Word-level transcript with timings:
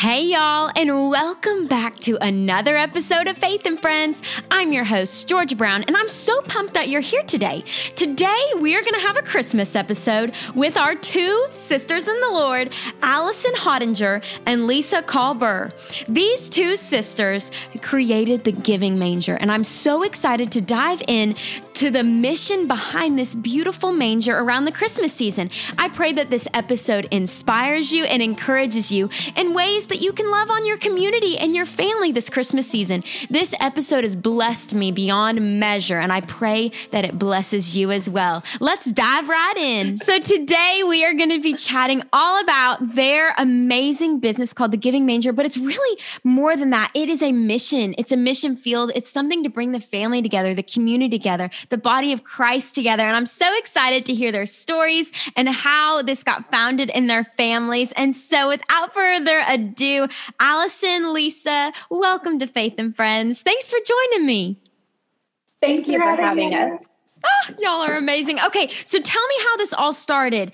Hey, 0.00 0.22
y'all, 0.28 0.70
and 0.76 1.10
welcome 1.10 1.66
back 1.66 2.00
to 2.00 2.16
another 2.24 2.74
episode 2.74 3.28
of 3.28 3.36
Faith 3.36 3.66
and 3.66 3.78
Friends. 3.78 4.22
I'm 4.50 4.72
your 4.72 4.84
host, 4.84 5.28
Georgia 5.28 5.54
Brown, 5.54 5.82
and 5.82 5.94
I'm 5.94 6.08
so 6.08 6.40
pumped 6.40 6.72
that 6.72 6.88
you're 6.88 7.02
here 7.02 7.22
today. 7.24 7.64
Today, 7.96 8.42
we 8.58 8.74
are 8.74 8.80
going 8.80 8.94
to 8.94 9.00
have 9.00 9.18
a 9.18 9.22
Christmas 9.22 9.76
episode 9.76 10.32
with 10.54 10.78
our 10.78 10.94
two 10.94 11.46
sisters 11.52 12.08
in 12.08 12.18
the 12.18 12.30
Lord, 12.30 12.72
Allison 13.02 13.52
Hottinger 13.52 14.24
and 14.46 14.66
Lisa 14.66 15.02
Kalberer. 15.02 15.70
These 16.08 16.48
two 16.48 16.78
sisters 16.78 17.50
created 17.82 18.44
the 18.44 18.52
Giving 18.52 18.98
Manger, 18.98 19.34
and 19.34 19.52
I'm 19.52 19.64
so 19.64 20.02
excited 20.02 20.50
to 20.52 20.62
dive 20.62 21.02
in 21.08 21.36
to 21.80 21.90
the 21.90 22.04
mission 22.04 22.68
behind 22.68 23.18
this 23.18 23.34
beautiful 23.34 23.90
manger 23.90 24.36
around 24.38 24.66
the 24.66 24.70
Christmas 24.70 25.14
season. 25.14 25.50
I 25.78 25.88
pray 25.88 26.12
that 26.12 26.28
this 26.28 26.46
episode 26.52 27.08
inspires 27.10 27.90
you 27.90 28.04
and 28.04 28.22
encourages 28.22 28.92
you 28.92 29.08
in 29.34 29.54
ways 29.54 29.86
that 29.86 30.02
you 30.02 30.12
can 30.12 30.30
love 30.30 30.50
on 30.50 30.66
your 30.66 30.76
community 30.76 31.38
and 31.38 31.56
your 31.56 31.64
family 31.64 32.12
this 32.12 32.28
Christmas 32.28 32.68
season. 32.68 33.02
This 33.30 33.54
episode 33.60 34.04
has 34.04 34.14
blessed 34.14 34.74
me 34.74 34.92
beyond 34.92 35.58
measure, 35.58 35.98
and 35.98 36.12
I 36.12 36.20
pray 36.20 36.70
that 36.90 37.06
it 37.06 37.18
blesses 37.18 37.74
you 37.74 37.90
as 37.90 38.10
well. 38.10 38.44
Let's 38.60 38.92
dive 38.92 39.30
right 39.30 39.56
in. 39.56 39.96
So, 39.96 40.18
today 40.18 40.82
we 40.86 41.02
are 41.06 41.14
going 41.14 41.30
to 41.30 41.40
be 41.40 41.54
chatting 41.54 42.02
all 42.12 42.42
about 42.42 42.94
their 42.94 43.32
amazing 43.38 44.20
business 44.20 44.52
called 44.52 44.72
The 44.72 44.76
Giving 44.76 45.06
Manger, 45.06 45.32
but 45.32 45.46
it's 45.46 45.56
really 45.56 45.98
more 46.24 46.58
than 46.58 46.68
that. 46.70 46.90
It 46.92 47.08
is 47.08 47.22
a 47.22 47.32
mission, 47.32 47.94
it's 47.96 48.12
a 48.12 48.18
mission 48.18 48.54
field, 48.54 48.92
it's 48.94 49.10
something 49.10 49.42
to 49.44 49.48
bring 49.48 49.72
the 49.72 49.80
family 49.80 50.20
together, 50.20 50.54
the 50.54 50.62
community 50.62 51.16
together, 51.16 51.48
the 51.70 51.78
body 51.78 52.12
of 52.12 52.24
Christ 52.24 52.74
together. 52.74 53.02
And 53.02 53.16
I'm 53.16 53.26
so 53.26 53.56
excited 53.56 54.04
to 54.06 54.14
hear 54.14 54.30
their 54.30 54.46
stories 54.46 55.12
and 55.36 55.48
how 55.48 56.02
this 56.02 56.22
got 56.22 56.50
founded 56.50 56.90
in 56.90 57.06
their 57.06 57.24
families. 57.24 57.92
And 57.92 58.14
so, 58.14 58.48
without 58.48 58.92
further 58.92 59.42
ado. 59.48 60.08
Allison, 60.38 61.12
Lisa, 61.12 61.72
welcome 61.88 62.38
to 62.40 62.46
Faith 62.46 62.74
and 62.78 62.94
Friends. 62.94 63.42
Thanks 63.42 63.70
for 63.70 63.78
joining 63.84 64.26
me. 64.26 64.60
Thank 65.60 65.88
you 65.88 65.98
for 65.98 66.16
having 66.16 66.54
us. 66.54 66.86
Oh, 67.24 67.54
y'all 67.58 67.82
are 67.82 67.96
amazing. 67.96 68.38
Okay, 68.46 68.70
so 68.84 69.00
tell 69.00 69.26
me 69.26 69.34
how 69.42 69.56
this 69.58 69.72
all 69.72 69.92
started. 69.92 70.52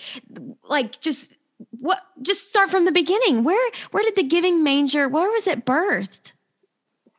Like 0.65 1.01
just 1.01 1.33
what 1.79 2.03
just 2.23 2.49
start 2.49 2.71
from 2.71 2.85
the 2.85 2.93
beginning. 2.93 3.45
Where 3.45 3.71
where 3.93 4.03
did 4.03 4.17
the 4.17 4.25
giving 4.25 4.63
manger, 4.63 5.09
where 5.09 5.31
was 5.31 5.47
it 5.47 5.65
birthed? 5.65 6.33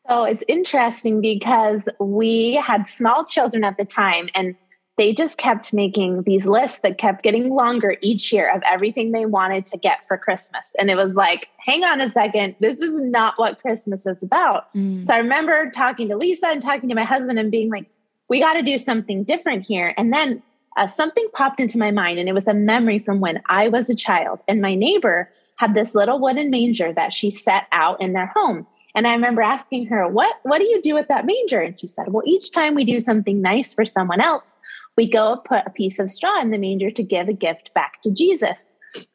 So 0.10 0.24
it's 0.24 0.44
interesting 0.48 1.22
because 1.22 1.90
we 2.00 2.56
had 2.56 2.88
small 2.88 3.26
children 3.26 3.64
at 3.64 3.78
the 3.78 3.86
time 3.86 4.30
and 4.36 4.56
they 4.98 5.14
just 5.14 5.38
kept 5.38 5.74
making 5.74 6.24
these 6.24 6.48
lists 6.48 6.80
that 6.80 6.98
kept 6.98 7.22
getting 7.22 7.54
longer 7.54 7.98
each 8.02 8.34
year 8.34 8.52
of 8.54 8.64
everything 8.66 9.12
they 9.12 9.26
wanted 9.26 9.66
to 9.68 9.78
get 9.78 10.00
for 10.08 10.18
Christmas. 10.18 10.76
And 10.80 10.90
it 10.90 10.96
was 10.96 11.16
like, 11.16 11.50
hang 11.58 11.84
on 11.84 12.02
a 12.02 12.10
second, 12.10 12.56
this 12.60 12.82
is 12.82 13.04
not 13.04 13.36
what 13.38 13.62
Christmas 13.62 14.08
is 14.08 14.24
about. 14.24 14.74
Mm. 14.74 15.06
So 15.06 15.14
I 15.14 15.18
remember 15.18 15.70
talking 15.70 16.10
to 16.10 16.18
Lisa 16.18 16.48
and 16.48 16.62
talking 16.62 16.90
to 16.90 16.96
my 16.96 17.04
husband 17.04 17.38
and 17.38 17.52
being 17.52 17.70
like, 17.70 17.86
we 18.28 18.40
got 18.40 18.54
to 18.54 18.64
do 18.64 18.78
something 18.78 19.24
different 19.24 19.66
here. 19.66 19.94
And 19.98 20.12
then 20.12 20.42
uh, 20.78 20.88
something 20.88 21.28
popped 21.34 21.60
into 21.60 21.78
my 21.78 21.92
mind, 21.92 22.20
and 22.20 22.30
it 22.30 22.34
was 22.34 22.48
a 22.48 22.54
memory 22.54 23.00
from 23.00 23.20
when 23.20 23.42
I 23.50 23.68
was 23.68 23.90
a 23.90 23.96
child. 23.96 24.40
And 24.48 24.62
my 24.62 24.76
neighbor 24.76 25.30
had 25.56 25.74
this 25.74 25.96
little 25.96 26.20
wooden 26.20 26.50
manger 26.50 26.94
that 26.94 27.14
she 27.14 27.32
set 27.32 27.64
out 27.72 28.00
in 28.02 28.14
their 28.14 28.28
home. 28.28 28.68
And 28.98 29.08
I 29.08 29.14
remember 29.14 29.42
asking 29.42 29.86
her, 29.86 30.08
"What 30.08 30.36
what 30.44 30.60
do 30.60 30.66
you 30.66 30.82
do 30.82 30.94
with 30.94 31.08
that 31.08 31.26
manger?" 31.26 31.62
And 31.62 31.80
she 31.80 31.88
said, 31.88 32.08
"Well, 32.10 32.24
each 32.26 32.52
time 32.52 32.76
we 32.76 32.84
do 32.84 33.00
something 33.00 33.42
nice 33.42 33.74
for 33.74 33.86
someone 33.86 34.20
else, 34.20 34.58
we 34.98 35.08
go 35.08 35.38
put 35.38 35.64
a 35.66 35.70
piece 35.70 36.00
of 36.00 36.12
straw 36.12 36.42
in 36.42 36.52
the 36.52 36.58
manger 36.58 36.92
to 36.92 37.04
give 37.04 37.30
a 37.30 37.34
gift 37.34 37.74
back 37.74 38.02
to 38.02 38.12
Jesus. 38.12 38.70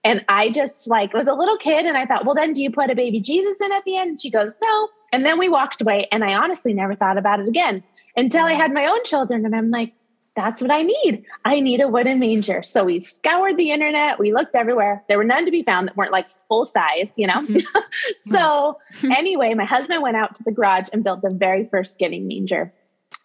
And 0.04 0.24
I 0.28 0.50
just 0.50 0.88
like 0.88 1.12
was 1.12 1.26
a 1.26 1.34
little 1.34 1.56
kid 1.56 1.84
and 1.84 1.96
I 1.96 2.06
thought, 2.06 2.24
well, 2.24 2.34
then 2.34 2.52
do 2.52 2.62
you 2.62 2.70
put 2.70 2.90
a 2.90 2.94
baby 2.94 3.20
Jesus 3.20 3.56
in 3.60 3.72
at 3.72 3.84
the 3.84 3.98
end? 3.98 4.10
And 4.10 4.20
she 4.20 4.30
goes, 4.30 4.56
no. 4.62 4.88
And 5.12 5.26
then 5.26 5.38
we 5.38 5.48
walked 5.48 5.82
away 5.82 6.06
and 6.12 6.24
I 6.24 6.34
honestly 6.34 6.72
never 6.72 6.94
thought 6.94 7.18
about 7.18 7.40
it 7.40 7.48
again 7.48 7.82
until 8.16 8.46
I 8.46 8.54
mm. 8.54 8.58
had 8.58 8.72
my 8.72 8.86
own 8.86 9.02
children. 9.04 9.44
And 9.44 9.54
I'm 9.54 9.70
like, 9.70 9.92
that's 10.34 10.62
what 10.62 10.70
I 10.70 10.82
need. 10.82 11.24
I 11.44 11.60
need 11.60 11.80
a 11.80 11.88
wooden 11.88 12.18
manger. 12.18 12.62
So 12.62 12.84
we 12.84 13.00
scoured 13.00 13.58
the 13.58 13.70
internet. 13.70 14.18
We 14.18 14.32
looked 14.32 14.56
everywhere. 14.56 15.04
There 15.08 15.18
were 15.18 15.24
none 15.24 15.44
to 15.44 15.50
be 15.50 15.62
found 15.62 15.88
that 15.88 15.96
weren't 15.96 16.12
like 16.12 16.30
full 16.30 16.64
size, 16.64 17.12
you 17.16 17.26
know? 17.26 17.46
Mm-hmm. 17.46 17.78
so 18.16 18.78
anyway, 19.16 19.52
my 19.54 19.64
husband 19.64 20.02
went 20.02 20.16
out 20.16 20.34
to 20.36 20.42
the 20.42 20.52
garage 20.52 20.88
and 20.92 21.04
built 21.04 21.22
the 21.22 21.30
very 21.30 21.68
first 21.70 21.98
giving 21.98 22.26
manger. 22.26 22.72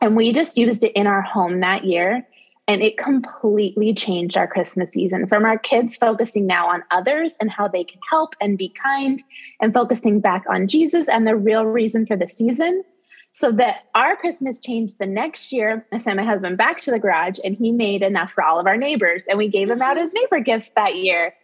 And 0.01 0.15
we 0.15 0.33
just 0.33 0.57
used 0.57 0.83
it 0.83 0.91
in 0.93 1.07
our 1.07 1.21
home 1.21 1.61
that 1.61 1.85
year. 1.85 2.27
And 2.69 2.81
it 2.81 2.97
completely 2.97 3.93
changed 3.93 4.35
our 4.35 4.47
Christmas 4.47 4.91
season 4.91 5.25
from 5.25 5.45
our 5.45 5.57
kids 5.57 5.95
focusing 5.95 6.45
now 6.45 6.67
on 6.67 6.83
others 6.91 7.35
and 7.39 7.49
how 7.49 7.69
they 7.69 7.85
can 7.85 8.01
help 8.11 8.35
and 8.41 8.57
be 8.57 8.67
kind 8.67 9.23
and 9.61 9.73
focusing 9.73 10.19
back 10.19 10.43
on 10.49 10.67
Jesus 10.67 11.07
and 11.07 11.25
the 11.25 11.37
real 11.37 11.65
reason 11.65 12.05
for 12.05 12.17
the 12.17 12.27
season. 12.27 12.83
So 13.31 13.51
that 13.51 13.85
our 13.93 14.15
Christmas 14.15 14.59
changed 14.59 14.97
the 14.99 15.05
next 15.05 15.51
year. 15.51 15.85
I 15.93 15.99
sent 15.99 16.17
my 16.17 16.23
husband 16.23 16.57
back 16.57 16.81
to 16.81 16.91
the 16.91 16.99
garage 16.99 17.37
and 17.43 17.55
he 17.55 17.71
made 17.71 18.01
enough 18.01 18.31
for 18.31 18.43
all 18.43 18.59
of 18.59 18.65
our 18.65 18.77
neighbors 18.77 19.23
and 19.29 19.37
we 19.37 19.47
gave 19.47 19.69
him 19.69 19.81
out 19.81 19.97
mm-hmm. 19.97 20.05
as 20.05 20.13
neighbor 20.13 20.39
gifts 20.39 20.71
that 20.71 20.95
year. 20.95 21.35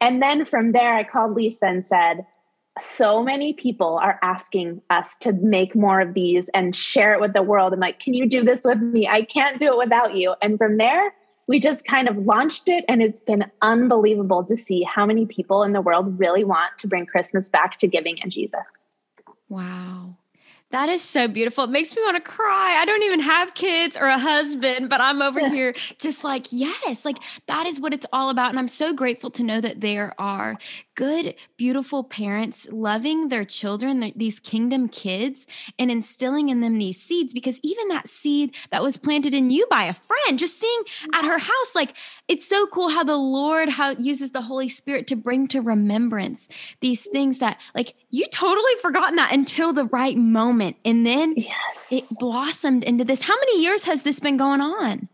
And 0.00 0.22
then 0.22 0.46
from 0.46 0.72
there, 0.72 0.94
I 0.94 1.04
called 1.04 1.34
Lisa 1.34 1.66
and 1.66 1.84
said, 1.84 2.24
so 2.80 3.22
many 3.22 3.52
people 3.52 3.98
are 3.98 4.18
asking 4.22 4.80
us 4.88 5.16
to 5.18 5.32
make 5.32 5.74
more 5.74 6.00
of 6.00 6.14
these 6.14 6.46
and 6.54 6.74
share 6.74 7.12
it 7.12 7.20
with 7.20 7.34
the 7.34 7.42
world. 7.42 7.72
I'm 7.72 7.80
like, 7.80 8.00
can 8.00 8.14
you 8.14 8.26
do 8.26 8.42
this 8.42 8.62
with 8.64 8.80
me? 8.80 9.06
I 9.06 9.22
can't 9.22 9.60
do 9.60 9.66
it 9.66 9.78
without 9.78 10.16
you. 10.16 10.34
And 10.40 10.56
from 10.56 10.78
there, 10.78 11.12
we 11.48 11.60
just 11.60 11.84
kind 11.84 12.08
of 12.08 12.16
launched 12.16 12.68
it, 12.68 12.84
and 12.88 13.02
it's 13.02 13.20
been 13.20 13.44
unbelievable 13.60 14.44
to 14.44 14.56
see 14.56 14.84
how 14.84 15.04
many 15.04 15.26
people 15.26 15.64
in 15.64 15.72
the 15.72 15.80
world 15.80 16.18
really 16.18 16.44
want 16.44 16.78
to 16.78 16.86
bring 16.86 17.04
Christmas 17.04 17.50
back 17.50 17.78
to 17.78 17.88
giving 17.88 18.22
and 18.22 18.30
Jesus. 18.30 18.62
Wow. 19.48 20.16
That 20.72 20.88
is 20.88 21.02
so 21.02 21.28
beautiful. 21.28 21.64
It 21.64 21.70
makes 21.70 21.94
me 21.94 22.02
want 22.02 22.16
to 22.16 22.30
cry. 22.30 22.78
I 22.80 22.86
don't 22.86 23.02
even 23.02 23.20
have 23.20 23.52
kids 23.52 23.94
or 23.94 24.06
a 24.06 24.18
husband, 24.18 24.88
but 24.88 25.02
I'm 25.02 25.20
over 25.20 25.46
here 25.50 25.74
just 25.98 26.24
like, 26.24 26.46
yes, 26.50 27.04
like 27.04 27.18
that 27.46 27.66
is 27.66 27.78
what 27.78 27.92
it's 27.92 28.06
all 28.10 28.30
about. 28.30 28.50
And 28.50 28.58
I'm 28.58 28.68
so 28.68 28.94
grateful 28.94 29.30
to 29.32 29.42
know 29.42 29.60
that 29.60 29.82
there 29.82 30.14
are 30.18 30.56
good, 30.94 31.34
beautiful 31.56 32.04
parents 32.04 32.66
loving 32.70 33.28
their 33.28 33.44
children, 33.44 34.12
these 34.16 34.40
kingdom 34.40 34.88
kids, 34.88 35.46
and 35.78 35.90
instilling 35.90 36.48
in 36.48 36.60
them 36.60 36.78
these 36.78 37.00
seeds. 37.00 37.32
Because 37.32 37.58
even 37.62 37.88
that 37.88 38.08
seed 38.08 38.54
that 38.70 38.82
was 38.82 38.96
planted 38.96 39.34
in 39.34 39.50
you 39.50 39.66
by 39.70 39.84
a 39.84 39.94
friend, 39.94 40.38
just 40.38 40.60
seeing 40.60 40.82
mm-hmm. 40.82 41.14
at 41.14 41.24
her 41.24 41.38
house, 41.38 41.74
like 41.74 41.96
it's 42.28 42.46
so 42.46 42.66
cool 42.66 42.88
how 42.88 43.04
the 43.04 43.16
Lord 43.16 43.68
how 43.68 43.90
uses 43.90 44.32
the 44.32 44.42
Holy 44.42 44.68
Spirit 44.68 45.06
to 45.08 45.16
bring 45.16 45.48
to 45.48 45.60
remembrance 45.60 46.48
these 46.80 47.04
mm-hmm. 47.04 47.12
things 47.12 47.38
that 47.38 47.58
like 47.74 47.94
you 48.10 48.26
totally 48.26 48.74
forgotten 48.80 49.16
that 49.16 49.32
until 49.32 49.72
the 49.72 49.86
right 49.86 50.16
moment. 50.16 50.76
And 50.84 51.06
then 51.06 51.34
yes. 51.36 51.88
it 51.90 52.04
blossomed 52.18 52.84
into 52.84 53.04
this. 53.04 53.22
How 53.22 53.34
many 53.36 53.62
years 53.62 53.84
has 53.84 54.02
this 54.02 54.20
been 54.20 54.36
going 54.36 54.60
on? 54.60 55.08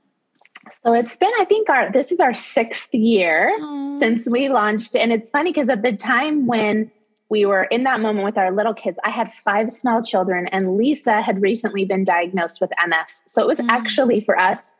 So 0.84 0.92
it's 0.92 1.16
been, 1.16 1.32
I 1.38 1.44
think, 1.44 1.68
our 1.68 1.90
this 1.92 2.12
is 2.12 2.20
our 2.20 2.34
sixth 2.34 2.92
year 2.94 3.56
Aww. 3.60 3.98
since 3.98 4.28
we 4.28 4.48
launched. 4.48 4.96
And 4.96 5.12
it's 5.12 5.30
funny 5.30 5.52
because 5.52 5.68
at 5.68 5.82
the 5.82 5.94
time 5.94 6.46
when 6.46 6.90
we 7.30 7.44
were 7.44 7.64
in 7.64 7.84
that 7.84 8.00
moment 8.00 8.24
with 8.24 8.38
our 8.38 8.50
little 8.50 8.74
kids, 8.74 8.98
I 9.04 9.10
had 9.10 9.32
five 9.32 9.72
small 9.72 10.02
children, 10.02 10.46
and 10.48 10.76
Lisa 10.76 11.20
had 11.20 11.42
recently 11.42 11.84
been 11.84 12.04
diagnosed 12.04 12.60
with 12.60 12.70
MS. 12.86 13.22
So 13.26 13.42
it 13.42 13.48
was 13.48 13.58
mm. 13.58 13.68
actually 13.68 14.20
for 14.20 14.38
us 14.38 14.74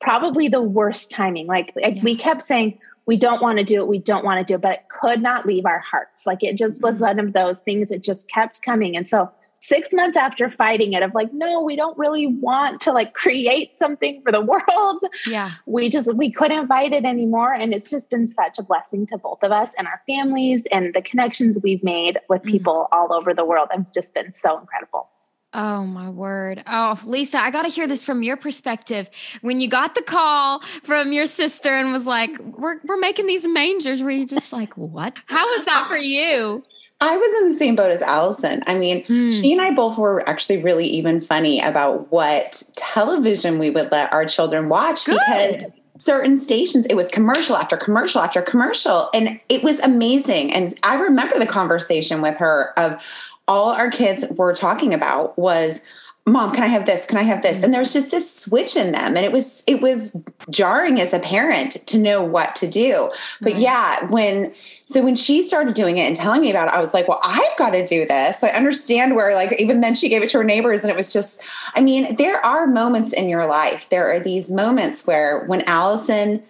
probably 0.00 0.48
the 0.48 0.62
worst 0.62 1.10
timing. 1.10 1.46
Like, 1.46 1.72
like 1.76 1.96
yeah. 1.96 2.02
we 2.02 2.16
kept 2.16 2.42
saying, 2.42 2.78
we 3.06 3.16
don't 3.16 3.42
want 3.42 3.58
to 3.58 3.64
do 3.64 3.80
it, 3.80 3.88
we 3.88 3.98
don't 3.98 4.24
want 4.24 4.38
to 4.38 4.50
do 4.50 4.54
it, 4.54 4.62
but 4.62 4.72
it 4.72 4.84
could 4.88 5.20
not 5.20 5.44
leave 5.44 5.66
our 5.66 5.80
hearts. 5.80 6.26
Like 6.26 6.42
it 6.42 6.56
just 6.56 6.80
was 6.80 6.96
mm. 6.96 7.00
one 7.00 7.18
of 7.18 7.32
those 7.32 7.60
things, 7.60 7.90
that 7.90 8.02
just 8.02 8.28
kept 8.28 8.62
coming. 8.62 8.96
And 8.96 9.06
so 9.06 9.30
six 9.60 9.90
months 9.92 10.16
after 10.16 10.50
fighting 10.50 10.94
it 10.94 11.02
of 11.02 11.14
like 11.14 11.32
no 11.32 11.60
we 11.60 11.76
don't 11.76 11.96
really 11.98 12.26
want 12.26 12.80
to 12.80 12.92
like 12.92 13.12
create 13.14 13.76
something 13.76 14.20
for 14.22 14.32
the 14.32 14.40
world 14.68 15.04
yeah 15.26 15.52
we 15.66 15.88
just 15.88 16.12
we 16.14 16.30
couldn't 16.30 16.66
fight 16.66 16.92
it 16.92 17.04
anymore 17.04 17.52
and 17.52 17.72
it's 17.72 17.90
just 17.90 18.10
been 18.10 18.26
such 18.26 18.58
a 18.58 18.62
blessing 18.62 19.06
to 19.06 19.18
both 19.18 19.42
of 19.42 19.52
us 19.52 19.70
and 19.78 19.86
our 19.86 20.00
families 20.08 20.62
and 20.72 20.94
the 20.94 21.02
connections 21.02 21.60
we've 21.62 21.84
made 21.84 22.18
with 22.28 22.42
mm. 22.42 22.50
people 22.50 22.88
mm. 22.90 22.96
all 22.96 23.12
over 23.12 23.34
the 23.34 23.44
world 23.44 23.68
have 23.70 23.92
just 23.92 24.14
been 24.14 24.32
so 24.32 24.58
incredible 24.58 25.08
Oh 25.52 25.84
my 25.84 26.08
word. 26.08 26.62
Oh, 26.68 26.96
Lisa, 27.04 27.38
I 27.38 27.50
got 27.50 27.62
to 27.62 27.68
hear 27.68 27.88
this 27.88 28.04
from 28.04 28.22
your 28.22 28.36
perspective. 28.36 29.10
When 29.40 29.58
you 29.58 29.66
got 29.66 29.96
the 29.96 30.02
call 30.02 30.62
from 30.84 31.12
your 31.12 31.26
sister 31.26 31.76
and 31.76 31.90
was 31.90 32.06
like, 32.06 32.30
"We're 32.38 32.78
we're 32.84 32.98
making 32.98 33.26
these 33.26 33.48
mangers," 33.48 34.00
were 34.00 34.12
you 34.12 34.26
just 34.26 34.52
like, 34.52 34.76
"What? 34.76 35.16
How 35.26 35.44
was 35.56 35.64
that 35.64 35.88
for 35.88 35.96
you?" 35.96 36.62
I 37.00 37.16
was 37.16 37.42
in 37.42 37.52
the 37.52 37.58
same 37.58 37.76
boat 37.76 37.90
as 37.90 38.02
Allison. 38.02 38.62
I 38.66 38.76
mean, 38.78 39.04
hmm. 39.04 39.30
she 39.30 39.52
and 39.52 39.60
I 39.60 39.72
both 39.72 39.96
were 39.96 40.28
actually 40.28 40.62
really 40.62 40.86
even 40.86 41.20
funny 41.20 41.60
about 41.60 42.12
what 42.12 42.62
television 42.76 43.58
we 43.58 43.70
would 43.70 43.90
let 43.90 44.12
our 44.12 44.26
children 44.26 44.68
watch 44.68 45.06
Good. 45.06 45.18
because 45.18 45.72
certain 45.98 46.38
stations 46.38 46.86
it 46.86 46.94
was 46.94 47.08
commercial 47.08 47.56
after 47.56 47.76
commercial 47.76 48.22
after 48.22 48.40
commercial 48.40 49.10
and 49.12 49.38
it 49.50 49.62
was 49.62 49.80
amazing 49.80 50.50
and 50.50 50.74
i 50.82 50.94
remember 50.94 51.38
the 51.38 51.44
conversation 51.46 52.22
with 52.22 52.38
her 52.38 52.72
of 52.78 53.04
all 53.46 53.72
our 53.72 53.90
kids 53.90 54.24
were 54.30 54.54
talking 54.54 54.94
about 54.94 55.38
was 55.38 55.82
mom 56.30 56.52
can 56.52 56.62
i 56.62 56.66
have 56.66 56.86
this? 56.86 57.06
Can 57.06 57.18
i 57.18 57.22
have 57.22 57.42
this? 57.42 57.56
And 57.56 57.64
mm-hmm. 57.64 57.72
there 57.72 57.80
was 57.80 57.92
just 57.92 58.10
this 58.10 58.34
switch 58.34 58.76
in 58.76 58.92
them 58.92 59.16
and 59.16 59.24
it 59.24 59.32
was 59.32 59.64
it 59.66 59.80
was 59.80 60.16
jarring 60.48 61.00
as 61.00 61.12
a 61.12 61.18
parent 61.18 61.72
to 61.86 61.98
know 61.98 62.22
what 62.22 62.54
to 62.56 62.68
do. 62.68 63.10
But 63.40 63.52
right. 63.52 63.62
yeah 63.62 64.06
when 64.06 64.54
so 64.84 65.02
when 65.02 65.16
she 65.16 65.42
started 65.42 65.74
doing 65.74 65.98
it 65.98 66.02
and 66.02 66.16
telling 66.16 66.40
me 66.40 66.50
about 66.50 66.68
it 66.68 66.74
i 66.74 66.80
was 66.80 66.92
like 66.92 67.06
well 67.06 67.20
i've 67.24 67.56
got 67.58 67.70
to 67.70 67.84
do 67.84 68.06
this. 68.06 68.42
I 68.42 68.48
understand 68.48 69.14
where 69.14 69.34
like 69.34 69.60
even 69.60 69.80
then 69.80 69.94
she 69.94 70.08
gave 70.08 70.22
it 70.22 70.30
to 70.30 70.38
her 70.38 70.44
neighbors 70.44 70.82
and 70.82 70.90
it 70.90 70.96
was 70.96 71.12
just 71.12 71.40
i 71.74 71.80
mean 71.80 72.16
there 72.16 72.44
are 72.44 72.66
moments 72.66 73.12
in 73.12 73.28
your 73.28 73.46
life. 73.46 73.88
There 73.88 74.10
are 74.10 74.20
these 74.20 74.50
moments 74.50 75.06
where 75.06 75.44
when 75.46 75.62
allison 75.62 76.42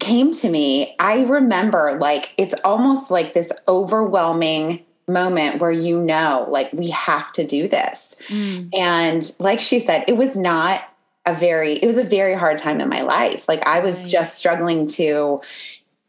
came 0.00 0.32
to 0.32 0.50
me 0.50 0.96
i 0.98 1.22
remember 1.24 1.96
like 2.00 2.34
it's 2.36 2.54
almost 2.64 3.10
like 3.10 3.34
this 3.34 3.52
overwhelming 3.68 4.84
moment 5.12 5.60
where 5.60 5.70
you 5.70 6.00
know, 6.00 6.46
like, 6.48 6.72
we 6.72 6.90
have 6.90 7.32
to 7.32 7.44
do 7.44 7.68
this. 7.68 8.16
Mm. 8.28 8.70
And 8.76 9.34
like 9.38 9.60
she 9.60 9.80
said, 9.80 10.04
it 10.08 10.16
was 10.16 10.36
not 10.36 10.82
a 11.26 11.34
very, 11.34 11.74
it 11.74 11.86
was 11.86 11.98
a 11.98 12.04
very 12.04 12.34
hard 12.34 12.58
time 12.58 12.80
in 12.80 12.88
my 12.88 13.02
life. 13.02 13.48
Like, 13.48 13.66
I 13.66 13.80
was 13.80 14.04
right. 14.04 14.12
just 14.12 14.38
struggling 14.38 14.86
to, 14.88 15.40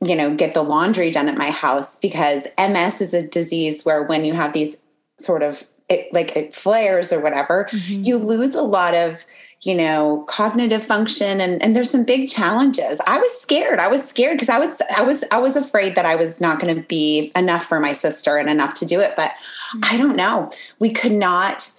you 0.02 0.16
know, 0.16 0.36
get 0.36 0.54
the 0.54 0.64
laundry 0.64 1.12
done 1.12 1.30
at 1.30 1.38
my 1.38 1.52
house 1.52 1.98
because 1.98 2.48
MS 2.58 3.02
is 3.02 3.14
a 3.14 3.28
disease 3.28 3.84
where 3.84 4.04
when 4.04 4.26
you 4.26 4.34
have 4.34 4.54
these 4.54 4.78
sort 5.20 5.44
of 5.44 5.68
it, 5.90 6.12
like 6.14 6.36
it 6.36 6.56
flares 6.56 7.12
or 7.14 7.22
whatever, 7.22 7.66
mm-hmm. 7.66 8.04
you 8.04 8.18
lose 8.18 8.56
a 8.56 8.64
lot 8.64 8.96
of 8.96 9.26
you 9.66 9.76
know 9.76 10.24
cognitive 10.28 10.84
function 10.84 11.42
and 11.42 11.62
and 11.62 11.76
there's 11.76 11.90
some 11.90 12.04
big 12.04 12.30
challenges. 12.30 13.02
I 13.08 13.20
was 13.20 13.32
scared. 13.40 13.80
I 13.80 13.88
was 13.88 14.08
scared 14.08 14.38
because 14.38 14.50
i 14.50 14.60
was 14.60 14.82
i 14.96 15.02
was 15.02 15.24
i 15.32 15.38
was 15.38 15.56
afraid 15.56 15.96
that 15.96 16.06
i 16.06 16.16
was 16.16 16.42
not 16.42 16.60
going 16.60 16.76
to 16.76 16.82
be 16.82 17.32
enough 17.36 17.66
for 17.66 17.80
my 17.80 17.94
sister 17.94 18.38
and 18.38 18.50
enough 18.50 18.74
to 18.76 18.86
do 18.86 19.00
it 19.00 19.16
but 19.16 19.32
mm-hmm. 19.32 19.80
i 19.84 19.98
don't 19.98 20.16
know. 20.16 20.52
We 20.80 20.92
could 20.92 21.12
not 21.12 21.72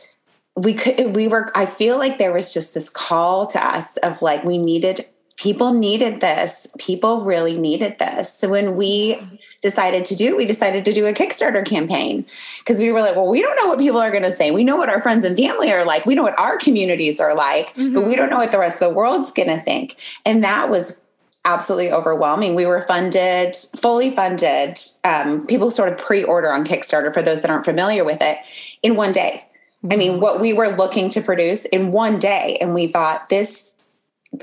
we 0.57 0.75
could 0.75 1.17
we 1.17 1.29
were 1.29 1.51
i 1.55 1.67
feel 1.67 1.99
like 1.99 2.19
there 2.19 2.33
was 2.33 2.55
just 2.55 2.75
this 2.75 2.89
call 2.89 3.47
to 3.49 3.65
us 3.65 3.97
of 3.99 4.23
like 4.23 4.45
we 4.45 4.59
needed 4.59 5.07
people 5.37 5.73
needed 5.73 6.21
this. 6.21 6.67
People 6.79 7.23
really 7.23 7.59
needed 7.59 7.99
this. 7.99 8.33
So 8.33 8.49
when 8.49 8.77
we 8.77 9.19
decided 9.65 10.05
to 10.05 10.15
do, 10.15 10.37
we 10.37 10.45
decided 10.45 10.85
to 10.85 10.93
do 10.93 11.07
a 11.07 11.15
Kickstarter 11.15 11.65
campaign 11.65 12.27
because 12.59 12.79
we 12.79 12.93
were 12.93 13.01
like, 13.01 13.17
well, 13.17 13.27
we 13.27 13.41
don't 13.41 13.57
know 13.57 13.67
what 13.67 13.79
people 13.79 13.99
are 13.99 14.11
going 14.11 14.23
to 14.23 14.31
say. 14.31 14.51
We 14.51 14.63
know 14.63 14.77
what 14.77 14.91
our 14.91 15.01
friends 15.01 15.25
and 15.25 15.35
family 15.35 15.73
are 15.73 15.87
like. 15.87 16.05
We 16.05 16.15
know 16.15 16.23
what 16.23 16.39
our 16.39 16.59
communities 16.59 17.19
are 17.19 17.35
like, 17.35 17.75
mm-hmm. 17.75 17.95
but 17.95 18.05
we 18.07 18.15
don't 18.15 18.29
know 18.29 18.37
what 18.37 18.53
the 18.53 18.59
rest 18.59 18.83
of 18.83 18.91
the 18.91 18.95
world's 18.95 19.33
going 19.33 19.49
to 19.49 19.63
think. 19.63 19.97
And 20.27 20.45
that 20.45 20.69
was 20.69 21.01
absolutely 21.47 21.91
overwhelming. 21.91 22.55
We 22.55 22.67
were 22.67 22.83
funded, 22.83 23.57
fully 23.57 24.11
funded. 24.11 24.79
Um, 25.03 25.47
people 25.47 25.71
sort 25.71 25.91
of 25.91 25.97
pre 25.97 26.23
order 26.23 26.53
on 26.53 26.67
Kickstarter 26.67 27.13
for 27.13 27.23
those 27.23 27.41
that 27.41 27.51
aren't 27.51 27.65
familiar 27.65 28.05
with 28.05 28.19
it 28.21 28.37
in 28.83 28.97
one 28.97 29.13
day. 29.13 29.49
I 29.91 29.97
mean, 29.97 30.21
what 30.21 30.41
we 30.41 30.53
were 30.53 30.69
looking 30.69 31.09
to 31.11 31.23
produce 31.23 31.65
in 31.65 31.91
one 31.91 32.19
day. 32.19 32.59
And 32.61 32.75
we 32.75 32.87
thought 32.87 33.31
this 33.31 33.74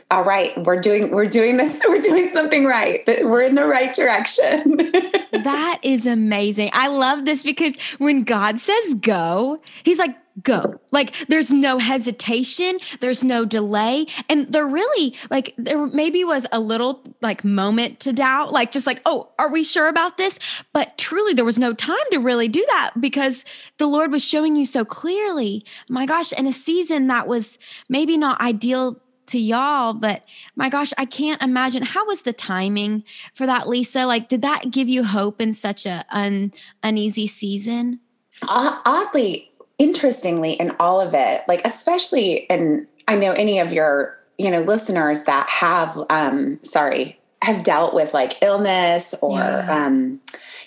all 0.09 0.23
right 0.23 0.57
we're 0.63 0.79
doing 0.79 1.11
we're 1.11 1.25
doing 1.25 1.57
this 1.57 1.81
we're 1.87 2.01
doing 2.01 2.29
something 2.29 2.65
right. 2.65 3.01
We're 3.07 3.43
in 3.43 3.55
the 3.55 3.65
right 3.65 3.93
direction. 3.93 4.91
That 5.31 5.79
is 5.81 6.05
amazing. 6.05 6.69
I 6.73 6.87
love 6.87 7.25
this 7.25 7.41
because 7.41 7.75
when 7.97 8.23
god 8.23 8.59
says 8.59 8.93
go 8.95 9.59
he's 9.83 9.97
like 9.97 10.15
go. 10.43 10.79
Like 10.91 11.13
there's 11.27 11.51
no 11.51 11.77
hesitation 11.77 12.77
there's 12.99 13.23
no 13.23 13.45
delay. 13.45 14.05
And 14.29 14.51
there 14.51 14.67
really 14.67 15.15
like 15.29 15.53
there 15.57 15.85
maybe 15.87 16.23
was 16.23 16.45
a 16.51 16.59
little 16.59 17.03
like 17.21 17.43
moment 17.43 17.99
to 18.01 18.13
doubt 18.13 18.51
like 18.51 18.71
just 18.71 18.87
like 18.87 19.01
oh 19.05 19.29
are 19.39 19.49
we 19.49 19.63
sure 19.63 19.87
about 19.87 20.17
this? 20.17 20.37
But 20.73 20.97
truly 20.97 21.33
there 21.33 21.45
was 21.45 21.59
no 21.59 21.73
time 21.73 21.97
to 22.11 22.19
really 22.19 22.47
do 22.47 22.65
that 22.69 22.91
because 22.99 23.45
the 23.77 23.87
lord 23.87 24.11
was 24.11 24.23
showing 24.23 24.55
you 24.55 24.65
so 24.65 24.85
clearly. 24.85 25.65
My 25.89 26.05
gosh 26.05 26.31
in 26.33 26.47
a 26.47 26.53
season 26.53 27.07
that 27.07 27.27
was 27.27 27.57
maybe 27.89 28.17
not 28.17 28.39
ideal 28.41 28.99
to 29.31 29.39
y'all, 29.39 29.93
but 29.93 30.23
my 30.55 30.69
gosh, 30.69 30.93
I 30.97 31.05
can't 31.05 31.41
imagine 31.41 31.83
how 31.83 32.05
was 32.05 32.21
the 32.21 32.33
timing 32.33 33.03
for 33.33 33.45
that, 33.45 33.67
Lisa? 33.67 34.05
Like, 34.05 34.29
did 34.29 34.41
that 34.41 34.71
give 34.71 34.89
you 34.89 35.03
hope 35.03 35.41
in 35.41 35.53
such 35.53 35.85
a 35.85 36.05
un, 36.11 36.53
uneasy 36.83 37.27
season? 37.27 37.99
Uh, 38.47 38.79
oddly, 38.85 39.51
interestingly, 39.77 40.53
in 40.53 40.75
all 40.79 41.01
of 41.01 41.13
it, 41.13 41.41
like 41.47 41.61
especially, 41.65 42.49
and 42.49 42.87
I 43.07 43.15
know 43.15 43.31
any 43.33 43.59
of 43.59 43.73
your 43.73 44.17
you 44.37 44.49
know 44.49 44.61
listeners 44.61 45.23
that 45.25 45.47
have, 45.49 45.97
um, 46.09 46.59
sorry, 46.63 47.19
have 47.41 47.63
dealt 47.63 47.93
with 47.93 48.13
like 48.13 48.41
illness 48.41 49.15
or 49.21 49.39
yeah. 49.39 49.85
um, 49.85 50.19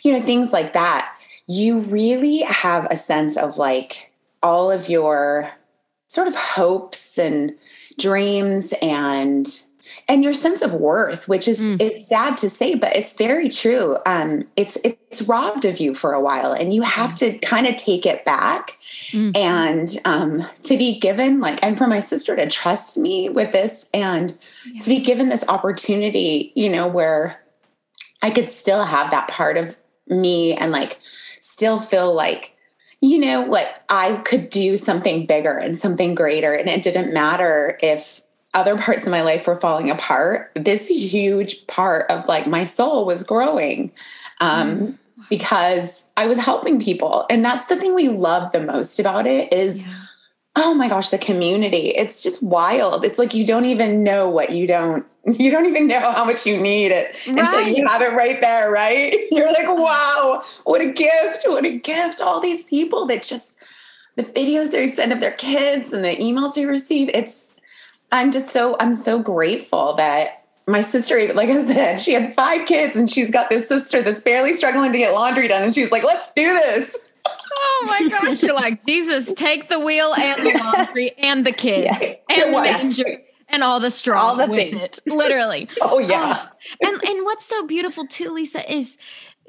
you 0.02 0.12
know 0.12 0.20
things 0.20 0.52
like 0.52 0.72
that. 0.72 1.16
You 1.46 1.80
really 1.80 2.38
have 2.40 2.86
a 2.90 2.96
sense 2.96 3.36
of 3.36 3.58
like 3.58 4.10
all 4.42 4.70
of 4.70 4.88
your 4.88 5.52
sort 6.08 6.28
of 6.28 6.34
hopes 6.34 7.18
and 7.18 7.54
dreams 7.98 8.74
and 8.82 9.46
and 10.08 10.24
your 10.24 10.34
sense 10.34 10.62
of 10.62 10.74
worth 10.74 11.28
which 11.28 11.46
is 11.46 11.60
mm. 11.60 11.80
it's 11.80 12.08
sad 12.08 12.36
to 12.36 12.48
say 12.48 12.74
but 12.74 12.94
it's 12.96 13.16
very 13.16 13.48
true 13.48 13.96
um 14.06 14.44
it's 14.56 14.76
it's 14.84 15.22
robbed 15.22 15.64
of 15.64 15.78
you 15.78 15.94
for 15.94 16.12
a 16.12 16.20
while 16.20 16.52
and 16.52 16.74
you 16.74 16.82
have 16.82 17.12
mm. 17.12 17.18
to 17.18 17.38
kind 17.38 17.66
of 17.66 17.76
take 17.76 18.06
it 18.06 18.24
back 18.24 18.76
mm. 19.10 19.36
and 19.36 19.98
um 20.04 20.44
to 20.62 20.76
be 20.76 20.98
given 20.98 21.40
like 21.40 21.62
and 21.62 21.78
for 21.78 21.86
my 21.86 22.00
sister 22.00 22.34
to 22.34 22.48
trust 22.48 22.98
me 22.98 23.28
with 23.28 23.52
this 23.52 23.88
and 23.94 24.36
yeah. 24.70 24.78
to 24.80 24.88
be 24.88 25.00
given 25.00 25.28
this 25.28 25.44
opportunity 25.48 26.52
you 26.54 26.68
know 26.68 26.86
where 26.86 27.40
i 28.22 28.30
could 28.30 28.48
still 28.48 28.84
have 28.84 29.10
that 29.10 29.28
part 29.28 29.56
of 29.56 29.76
me 30.06 30.54
and 30.54 30.72
like 30.72 30.98
still 31.40 31.78
feel 31.78 32.14
like 32.14 32.53
you 33.04 33.18
know, 33.18 33.44
like 33.44 33.68
I 33.90 34.14
could 34.24 34.48
do 34.48 34.78
something 34.78 35.26
bigger 35.26 35.52
and 35.58 35.76
something 35.76 36.14
greater. 36.14 36.54
And 36.54 36.70
it 36.70 36.82
didn't 36.82 37.12
matter 37.12 37.78
if 37.82 38.22
other 38.54 38.78
parts 38.78 39.04
of 39.04 39.10
my 39.10 39.20
life 39.20 39.46
were 39.46 39.54
falling 39.54 39.90
apart. 39.90 40.50
This 40.54 40.88
huge 40.88 41.66
part 41.66 42.10
of 42.10 42.26
like 42.28 42.46
my 42.46 42.64
soul 42.64 43.04
was 43.04 43.22
growing 43.22 43.92
um, 44.40 44.78
mm. 44.78 44.98
because 45.28 46.06
I 46.16 46.26
was 46.26 46.38
helping 46.38 46.80
people. 46.80 47.26
And 47.28 47.44
that's 47.44 47.66
the 47.66 47.76
thing 47.76 47.94
we 47.94 48.08
love 48.08 48.52
the 48.52 48.60
most 48.60 48.98
about 48.98 49.26
it 49.26 49.52
is. 49.52 49.82
Yeah. 49.82 49.94
Oh 50.56 50.74
my 50.74 50.88
gosh, 50.88 51.10
the 51.10 51.18
community. 51.18 51.88
It's 51.88 52.22
just 52.22 52.42
wild. 52.42 53.04
It's 53.04 53.18
like 53.18 53.34
you 53.34 53.44
don't 53.44 53.66
even 53.66 54.04
know 54.04 54.28
what 54.28 54.50
you 54.50 54.66
don't 54.66 55.06
you 55.38 55.50
don't 55.50 55.66
even 55.66 55.86
know 55.86 56.00
how 56.00 56.24
much 56.24 56.46
you 56.46 56.60
need 56.60 56.92
it 56.92 57.16
right. 57.26 57.38
until 57.38 57.66
you 57.66 57.86
have 57.88 58.02
it 58.02 58.12
right 58.12 58.40
there, 58.40 58.70
right? 58.70 59.14
You're 59.30 59.46
like, 59.46 59.66
wow, 59.68 60.42
what 60.64 60.80
a 60.80 60.92
gift, 60.92 61.44
what 61.46 61.64
a 61.64 61.78
gift. 61.78 62.20
All 62.20 62.40
these 62.40 62.64
people 62.64 63.06
that 63.06 63.22
just, 63.22 63.56
the 64.16 64.22
videos 64.22 64.70
they 64.70 64.90
send 64.90 65.12
of 65.12 65.20
their 65.20 65.32
kids 65.32 65.92
and 65.92 66.04
the 66.04 66.16
emails 66.16 66.56
we 66.56 66.64
receive. 66.66 67.08
It's, 67.14 67.48
I'm 68.12 68.30
just 68.30 68.50
so, 68.50 68.76
I'm 68.80 68.94
so 68.94 69.18
grateful 69.18 69.94
that 69.94 70.44
my 70.66 70.82
sister, 70.82 71.32
like 71.34 71.48
I 71.48 71.64
said, 71.64 72.00
she 72.00 72.12
had 72.12 72.34
five 72.34 72.66
kids 72.66 72.96
and 72.96 73.10
she's 73.10 73.30
got 73.30 73.50
this 73.50 73.66
sister 73.66 74.02
that's 74.02 74.20
barely 74.20 74.52
struggling 74.52 74.92
to 74.92 74.98
get 74.98 75.14
laundry 75.14 75.48
done. 75.48 75.62
And 75.62 75.74
she's 75.74 75.90
like, 75.90 76.04
let's 76.04 76.30
do 76.34 76.52
this. 76.54 76.96
Oh 77.84 78.00
my 78.00 78.08
gosh. 78.08 78.42
You're 78.42 78.54
like, 78.54 78.84
Jesus, 78.86 79.32
take 79.32 79.68
the 79.68 79.78
wheel 79.78 80.14
and 80.14 80.46
the 80.46 80.58
laundry 80.58 81.12
and 81.18 81.44
the 81.44 81.52
kids 81.52 81.96
yeah. 82.00 82.14
and 82.30 82.54
the 82.54 82.60
manger 82.60 83.22
and 83.48 83.62
all 83.62 83.80
the 83.80 83.90
straw 83.90 84.22
all 84.28 84.36
the 84.36 84.46
with 84.46 84.70
things. 84.70 84.82
it 84.82 85.00
literally 85.06 85.68
oh 85.80 85.98
yeah 85.98 86.32
um, 86.32 86.48
and 86.82 87.02
and 87.04 87.24
what's 87.24 87.46
so 87.46 87.66
beautiful 87.66 88.06
too 88.06 88.30
lisa 88.30 88.72
is 88.72 88.96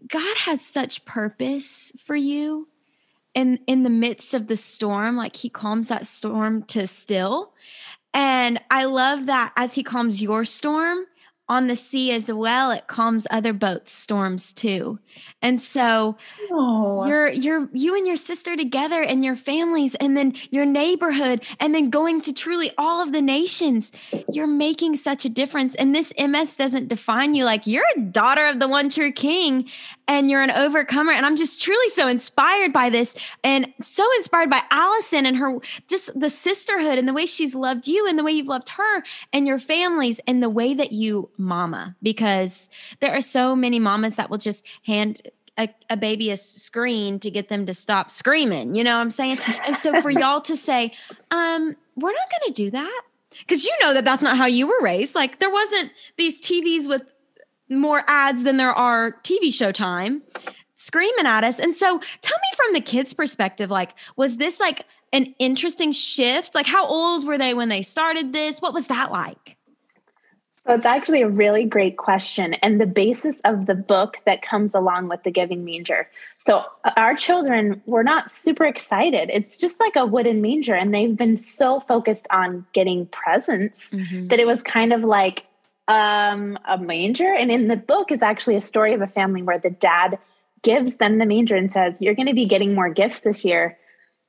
god 0.07 0.37
has 0.37 0.61
such 0.63 1.05
purpose 1.05 1.91
for 2.05 2.15
you 2.15 2.67
in 3.33 3.59
in 3.67 3.83
the 3.83 3.89
midst 3.89 4.33
of 4.33 4.47
the 4.47 4.57
storm 4.57 5.15
like 5.15 5.35
he 5.35 5.49
calms 5.49 5.87
that 5.87 6.05
storm 6.05 6.63
to 6.63 6.85
still 6.87 7.53
and 8.13 8.59
i 8.69 8.83
love 8.83 9.25
that 9.25 9.51
as 9.57 9.73
he 9.73 9.83
calms 9.83 10.21
your 10.21 10.45
storm 10.45 11.05
on 11.47 11.67
the 11.67 11.75
sea 11.75 12.11
as 12.11 12.31
well 12.31 12.71
it 12.71 12.87
calms 12.87 13.27
other 13.29 13.53
boats 13.53 13.91
storms 13.91 14.53
too. 14.53 14.99
And 15.41 15.61
so 15.61 16.17
oh. 16.51 17.05
you're 17.05 17.27
you're 17.27 17.69
you 17.71 17.95
and 17.95 18.07
your 18.07 18.15
sister 18.15 18.55
together 18.55 19.03
and 19.03 19.23
your 19.23 19.35
families 19.35 19.95
and 19.95 20.17
then 20.17 20.33
your 20.49 20.65
neighborhood 20.65 21.43
and 21.59 21.73
then 21.75 21.89
going 21.89 22.21
to 22.21 22.33
truly 22.33 22.71
all 22.77 23.01
of 23.01 23.11
the 23.11 23.21
nations 23.21 23.91
you're 24.31 24.47
making 24.47 24.95
such 24.95 25.25
a 25.25 25.29
difference. 25.29 25.75
And 25.75 25.93
this 25.93 26.13
ms 26.17 26.55
doesn't 26.55 26.87
define 26.87 27.33
you 27.33 27.45
like 27.45 27.67
you're 27.67 27.85
a 27.95 28.01
daughter 28.01 28.45
of 28.45 28.59
the 28.59 28.67
one 28.67 28.89
true 28.89 29.11
king 29.11 29.69
and 30.07 30.29
you're 30.29 30.41
an 30.41 30.51
overcomer 30.51 31.11
and 31.11 31.25
i'm 31.25 31.35
just 31.35 31.61
truly 31.61 31.89
so 31.89 32.07
inspired 32.07 32.71
by 32.71 32.89
this 32.89 33.15
and 33.43 33.71
so 33.81 34.07
inspired 34.17 34.49
by 34.49 34.61
allison 34.71 35.25
and 35.25 35.37
her 35.37 35.57
just 35.87 36.17
the 36.19 36.29
sisterhood 36.29 36.97
and 36.97 37.07
the 37.07 37.13
way 37.13 37.25
she's 37.25 37.55
loved 37.55 37.87
you 37.87 38.07
and 38.07 38.17
the 38.17 38.23
way 38.23 38.31
you've 38.31 38.47
loved 38.47 38.69
her 38.69 39.03
and 39.33 39.47
your 39.47 39.59
families 39.59 40.19
and 40.27 40.41
the 40.41 40.49
way 40.49 40.73
that 40.73 40.91
you 40.91 41.29
mama 41.37 41.95
because 42.01 42.69
there 42.99 43.13
are 43.13 43.21
so 43.21 43.55
many 43.55 43.79
mamas 43.79 44.15
that 44.15 44.29
will 44.29 44.37
just 44.37 44.65
hand 44.85 45.21
a, 45.57 45.69
a, 45.89 45.97
baby 45.97 46.31
a 46.31 46.37
screen 46.37 47.19
to 47.19 47.31
get 47.31 47.47
them 47.47 47.65
to 47.65 47.73
stop 47.73 48.11
screaming. 48.11 48.75
You 48.75 48.83
know 48.83 48.95
what 48.95 49.01
I'm 49.01 49.09
saying? 49.09 49.37
And 49.65 49.75
so 49.75 50.01
for 50.01 50.09
y'all 50.11 50.41
to 50.41 50.57
say, 50.57 50.91
um, 51.31 51.75
we're 51.95 52.11
not 52.11 52.29
going 52.29 52.53
to 52.53 52.63
do 52.63 52.71
that 52.71 53.01
because 53.39 53.65
you 53.65 53.73
know 53.81 53.93
that 53.93 54.05
that's 54.05 54.23
not 54.23 54.37
how 54.37 54.45
you 54.45 54.67
were 54.67 54.81
raised. 54.81 55.15
Like 55.15 55.39
there 55.39 55.51
wasn't 55.51 55.91
these 56.17 56.41
TVs 56.41 56.87
with 56.87 57.03
more 57.69 58.03
ads 58.07 58.43
than 58.43 58.57
there 58.57 58.73
are 58.73 59.13
TV 59.23 59.53
show 59.53 59.71
time 59.71 60.21
screaming 60.75 61.25
at 61.25 61.43
us. 61.43 61.59
And 61.59 61.75
so 61.75 61.99
tell 62.21 62.37
me 62.37 62.55
from 62.55 62.73
the 62.73 62.81
kids' 62.81 63.13
perspective, 63.13 63.71
like, 63.71 63.93
was 64.15 64.37
this 64.37 64.59
like 64.59 64.85
an 65.13 65.33
interesting 65.39 65.91
shift? 65.91 66.53
Like, 66.53 66.67
how 66.67 66.85
old 66.85 67.25
were 67.25 67.37
they 67.37 67.53
when 67.53 67.69
they 67.69 67.81
started 67.81 68.33
this? 68.33 68.61
What 68.61 68.73
was 68.73 68.87
that 68.87 69.11
like? 69.11 69.57
So 70.65 70.73
it's 70.73 70.85
actually 70.85 71.21
a 71.21 71.29
really 71.29 71.63
great 71.63 71.97
question 71.97 72.55
and 72.55 72.81
the 72.81 72.87
basis 72.87 73.39
of 73.45 73.67
the 73.67 73.75
book 73.75 74.17
that 74.25 74.41
comes 74.41 74.73
along 74.73 75.09
with 75.09 75.21
the 75.21 75.29
giving 75.29 75.63
manger. 75.63 76.09
So 76.37 76.65
uh, 76.83 76.91
our 76.97 77.13
children 77.13 77.83
were 77.85 78.03
not 78.03 78.31
super 78.31 78.65
excited. 78.65 79.29
It's 79.31 79.59
just 79.59 79.79
like 79.79 79.95
a 79.95 80.07
wooden 80.07 80.41
manger 80.41 80.73
and 80.73 80.91
they've 80.91 81.15
been 81.15 81.37
so 81.37 81.79
focused 81.81 82.27
on 82.31 82.65
getting 82.73 83.05
presents 83.07 83.91
mm-hmm. 83.91 84.27
that 84.29 84.39
it 84.39 84.47
was 84.47 84.63
kind 84.63 84.91
of 84.91 85.03
like 85.03 85.45
um, 85.87 86.57
a 86.67 86.77
manger 86.77 87.33
and 87.33 87.51
in 87.51 87.67
the 87.67 87.75
book 87.75 88.11
is 88.11 88.21
actually 88.21 88.55
a 88.55 88.61
story 88.61 88.93
of 88.93 89.01
a 89.01 89.07
family 89.07 89.43
where 89.43 89.59
the 89.59 89.69
dad 89.69 90.17
gives 90.63 90.97
them 90.97 91.19
the 91.19 91.25
manger 91.25 91.55
and 91.55 91.71
says, 91.71 92.01
You're 92.01 92.15
going 92.15 92.27
to 92.27 92.33
be 92.33 92.45
getting 92.45 92.73
more 92.73 92.89
gifts 92.89 93.19
this 93.19 93.45
year. 93.45 93.77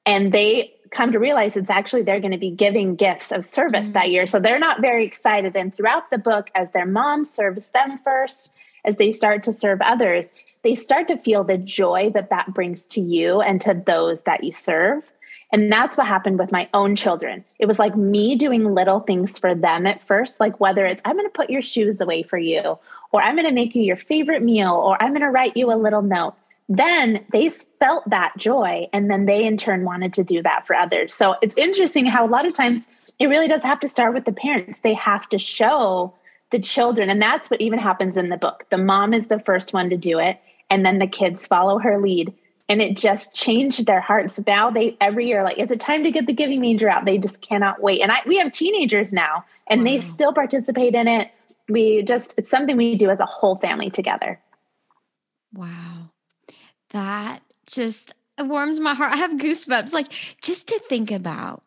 And 0.04 0.32
they 0.32 0.74
come 0.90 1.12
to 1.12 1.18
realize 1.18 1.56
it's 1.56 1.70
actually 1.70 2.02
they're 2.02 2.20
going 2.20 2.32
to 2.32 2.38
be 2.38 2.50
giving 2.50 2.94
gifts 2.94 3.32
of 3.32 3.44
service 3.44 3.86
mm-hmm. 3.86 3.94
that 3.94 4.10
year. 4.10 4.26
So 4.26 4.38
they're 4.38 4.58
not 4.58 4.80
very 4.80 5.04
excited. 5.04 5.56
And 5.56 5.74
throughout 5.74 6.10
the 6.10 6.18
book, 6.18 6.50
as 6.54 6.70
their 6.70 6.86
mom 6.86 7.24
serves 7.24 7.70
them 7.70 7.98
first, 7.98 8.52
as 8.84 8.96
they 8.96 9.10
start 9.10 9.42
to 9.44 9.52
serve 9.52 9.80
others, 9.82 10.28
they 10.62 10.74
start 10.74 11.08
to 11.08 11.16
feel 11.16 11.42
the 11.42 11.58
joy 11.58 12.10
that 12.14 12.30
that 12.30 12.52
brings 12.54 12.86
to 12.86 13.00
you 13.00 13.40
and 13.40 13.60
to 13.62 13.74
those 13.74 14.22
that 14.22 14.44
you 14.44 14.52
serve. 14.52 15.10
And 15.52 15.72
that's 15.72 15.96
what 15.96 16.06
happened 16.06 16.38
with 16.38 16.52
my 16.52 16.68
own 16.74 16.96
children. 16.96 17.44
It 17.58 17.66
was 17.66 17.78
like 17.78 17.96
me 17.96 18.34
doing 18.34 18.74
little 18.74 19.00
things 19.00 19.38
for 19.38 19.54
them 19.54 19.86
at 19.86 20.02
first, 20.02 20.40
like 20.40 20.58
whether 20.58 20.84
it's 20.84 21.02
I'm 21.04 21.16
going 21.16 21.26
to 21.26 21.30
put 21.30 21.50
your 21.50 21.62
shoes 21.62 22.00
away 22.00 22.24
for 22.24 22.38
you, 22.38 22.78
or 23.12 23.22
I'm 23.22 23.36
going 23.36 23.46
to 23.46 23.54
make 23.54 23.74
you 23.74 23.82
your 23.82 23.96
favorite 23.96 24.42
meal, 24.42 24.72
or 24.72 25.00
I'm 25.02 25.12
going 25.12 25.20
to 25.20 25.30
write 25.30 25.56
you 25.56 25.72
a 25.72 25.76
little 25.76 26.02
note. 26.02 26.34
Then 26.68 27.24
they 27.32 27.48
felt 27.48 28.10
that 28.10 28.32
joy, 28.36 28.88
and 28.92 29.08
then 29.08 29.26
they 29.26 29.44
in 29.44 29.56
turn 29.56 29.84
wanted 29.84 30.12
to 30.14 30.24
do 30.24 30.42
that 30.42 30.66
for 30.66 30.74
others. 30.74 31.14
So 31.14 31.36
it's 31.40 31.54
interesting 31.56 32.06
how 32.06 32.26
a 32.26 32.28
lot 32.28 32.44
of 32.44 32.54
times 32.54 32.88
it 33.20 33.26
really 33.26 33.46
does 33.46 33.62
have 33.62 33.80
to 33.80 33.88
start 33.88 34.14
with 34.14 34.24
the 34.24 34.32
parents. 34.32 34.80
They 34.80 34.94
have 34.94 35.28
to 35.28 35.38
show 35.38 36.12
the 36.50 36.58
children, 36.58 37.08
and 37.08 37.22
that's 37.22 37.50
what 37.50 37.60
even 37.60 37.78
happens 37.78 38.16
in 38.16 38.30
the 38.30 38.36
book. 38.36 38.66
The 38.70 38.78
mom 38.78 39.14
is 39.14 39.28
the 39.28 39.38
first 39.38 39.72
one 39.72 39.90
to 39.90 39.96
do 39.96 40.18
it, 40.18 40.40
and 40.68 40.84
then 40.84 40.98
the 40.98 41.06
kids 41.06 41.46
follow 41.46 41.78
her 41.78 42.00
lead 42.00 42.34
and 42.68 42.80
it 42.80 42.96
just 42.96 43.34
changed 43.34 43.86
their 43.86 44.00
hearts. 44.00 44.40
Now 44.46 44.70
they 44.70 44.96
every 45.00 45.26
year 45.26 45.44
like 45.44 45.58
it's 45.58 45.72
a 45.72 45.76
time 45.76 46.04
to 46.04 46.10
get 46.10 46.26
the 46.26 46.32
giving 46.32 46.60
manger 46.60 46.88
out. 46.88 47.04
They 47.04 47.18
just 47.18 47.42
cannot 47.42 47.82
wait. 47.82 48.00
And 48.00 48.10
I 48.10 48.20
we 48.26 48.36
have 48.38 48.52
teenagers 48.52 49.12
now 49.12 49.44
and 49.68 49.82
wow. 49.82 49.90
they 49.90 50.00
still 50.00 50.32
participate 50.32 50.94
in 50.94 51.08
it. 51.08 51.30
We 51.68 52.02
just 52.02 52.34
it's 52.38 52.50
something 52.50 52.76
we 52.76 52.94
do 52.94 53.10
as 53.10 53.20
a 53.20 53.26
whole 53.26 53.56
family 53.56 53.90
together. 53.90 54.40
Wow. 55.52 56.10
That 56.90 57.42
just 57.66 58.14
warms 58.38 58.80
my 58.80 58.94
heart. 58.94 59.12
I 59.12 59.16
have 59.16 59.32
goosebumps 59.32 59.92
like 59.92 60.08
just 60.42 60.68
to 60.68 60.78
think 60.80 61.10
about 61.10 61.62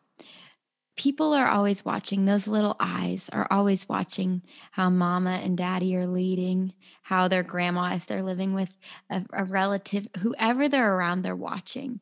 people 1.00 1.32
are 1.32 1.48
always 1.48 1.82
watching. 1.82 2.26
Those 2.26 2.46
little 2.46 2.76
eyes 2.78 3.30
are 3.32 3.48
always 3.50 3.88
watching 3.88 4.42
how 4.72 4.90
mama 4.90 5.40
and 5.42 5.56
daddy 5.56 5.96
are 5.96 6.06
leading, 6.06 6.74
how 7.00 7.26
their 7.26 7.42
grandma, 7.42 7.94
if 7.94 8.04
they're 8.04 8.22
living 8.22 8.52
with 8.52 8.68
a, 9.08 9.24
a 9.32 9.44
relative, 9.44 10.08
whoever 10.18 10.68
they're 10.68 10.94
around, 10.94 11.22
they're 11.22 11.34
watching. 11.34 12.00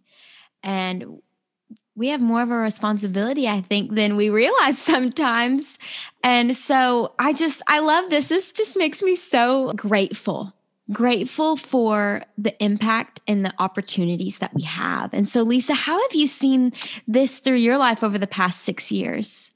And 0.65 1.21
we 1.95 2.09
have 2.09 2.21
more 2.21 2.43
of 2.43 2.51
a 2.51 2.57
responsibility, 2.57 3.47
I 3.47 3.61
think, 3.61 3.95
than 3.95 4.17
we 4.17 4.31
realize 4.31 4.79
sometimes. 4.83 5.79
And 6.25 6.57
so 6.57 7.15
I 7.21 7.33
just, 7.35 7.63
I 7.69 7.79
love 7.79 8.11
this. 8.11 8.27
This 8.27 8.51
just 8.51 8.77
makes 8.77 9.01
me 9.01 9.15
so 9.15 9.75
grateful 9.75 10.55
grateful 10.93 11.57
for 11.57 12.23
the 12.37 12.61
impact 12.63 13.21
and 13.27 13.45
the 13.45 13.53
opportunities 13.59 14.39
that 14.39 14.55
we 14.55 14.63
have. 14.63 15.13
And 15.13 15.29
so, 15.29 15.43
Lisa, 15.43 15.75
how 15.75 16.01
have 16.01 16.15
you 16.15 16.27
seen 16.27 16.73
this 17.07 17.39
through 17.39 17.57
your 17.57 17.79
life 17.79 18.03
over 18.03 18.19
the 18.19 18.27
past 18.27 18.63
six 18.63 18.91
years? 18.91 19.53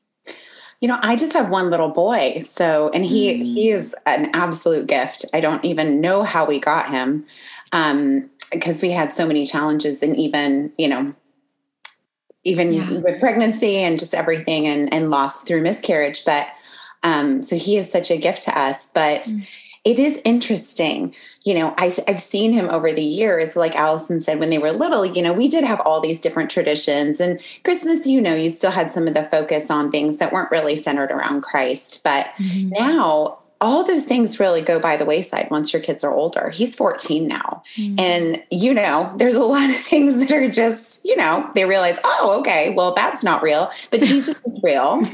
You 0.80 0.88
know, 0.88 0.98
I 1.00 1.16
just 1.16 1.32
have 1.32 1.48
one 1.48 1.70
little 1.70 1.90
boy. 1.90 2.42
So, 2.44 2.90
and 2.92 3.04
he 3.04 3.34
mm. 3.34 3.42
he 3.42 3.70
is 3.70 3.94
an 4.04 4.30
absolute 4.34 4.88
gift. 4.88 5.24
I 5.32 5.40
don't 5.40 5.64
even 5.64 6.00
know 6.00 6.24
how 6.24 6.44
we 6.44 6.58
got 6.58 6.90
him. 6.90 7.24
Um, 7.70 8.28
because 8.50 8.82
we 8.82 8.90
had 8.90 9.12
so 9.12 9.26
many 9.26 9.46
challenges 9.46 10.02
and 10.02 10.14
even, 10.16 10.72
you 10.76 10.86
know, 10.86 11.14
even 12.44 12.72
yeah. 12.72 12.98
with 12.98 13.18
pregnancy 13.18 13.76
and 13.76 13.98
just 13.98 14.14
everything 14.14 14.66
and, 14.66 14.92
and 14.92 15.10
loss 15.10 15.42
through 15.42 15.62
miscarriage. 15.62 16.24
But 16.26 16.48
um, 17.02 17.40
so 17.40 17.56
he 17.56 17.78
is 17.78 17.90
such 17.90 18.10
a 18.10 18.18
gift 18.18 18.42
to 18.42 18.58
us. 18.58 18.88
But 18.88 19.22
mm 19.22 19.46
it 19.84 19.98
is 19.98 20.20
interesting. 20.24 21.14
You 21.42 21.54
know, 21.54 21.74
I, 21.76 21.92
have 22.06 22.20
seen 22.20 22.52
him 22.52 22.68
over 22.70 22.92
the 22.92 23.02
years, 23.02 23.56
like 23.56 23.74
Allison 23.74 24.20
said, 24.20 24.38
when 24.38 24.50
they 24.50 24.58
were 24.58 24.70
little, 24.70 25.04
you 25.04 25.22
know, 25.22 25.32
we 25.32 25.48
did 25.48 25.64
have 25.64 25.80
all 25.80 26.00
these 26.00 26.20
different 26.20 26.50
traditions. 26.50 27.20
And 27.20 27.40
Christmas, 27.64 28.06
you 28.06 28.20
know, 28.20 28.34
you 28.34 28.48
still 28.48 28.70
had 28.70 28.92
some 28.92 29.08
of 29.08 29.14
the 29.14 29.24
focus 29.24 29.70
on 29.70 29.90
things 29.90 30.18
that 30.18 30.32
weren't 30.32 30.52
really 30.52 30.76
centered 30.76 31.10
around 31.10 31.42
Christ. 31.42 32.02
But 32.04 32.26
mm-hmm. 32.38 32.70
now 32.70 33.38
all 33.62 33.84
those 33.84 34.04
things 34.04 34.40
really 34.40 34.60
go 34.60 34.80
by 34.80 34.96
the 34.96 35.04
wayside 35.04 35.48
once 35.48 35.72
your 35.72 35.80
kids 35.80 36.02
are 36.02 36.12
older. 36.12 36.50
He's 36.50 36.74
14 36.74 37.28
now. 37.28 37.62
Mm-hmm. 37.76 38.00
And, 38.00 38.42
you 38.50 38.74
know, 38.74 39.12
there's 39.16 39.36
a 39.36 39.42
lot 39.42 39.70
of 39.70 39.76
things 39.92 40.18
that 40.18 40.32
are 40.32 40.50
just, 40.50 41.04
you 41.04 41.16
know, 41.16 41.48
they 41.54 41.64
realize, 41.64 41.98
oh, 42.04 42.38
okay, 42.40 42.70
well, 42.70 42.92
that's 42.92 43.22
not 43.22 43.40
real, 43.42 43.70
but 43.90 44.02
Jesus 44.02 44.34
is 44.44 44.60
real. 44.64 45.02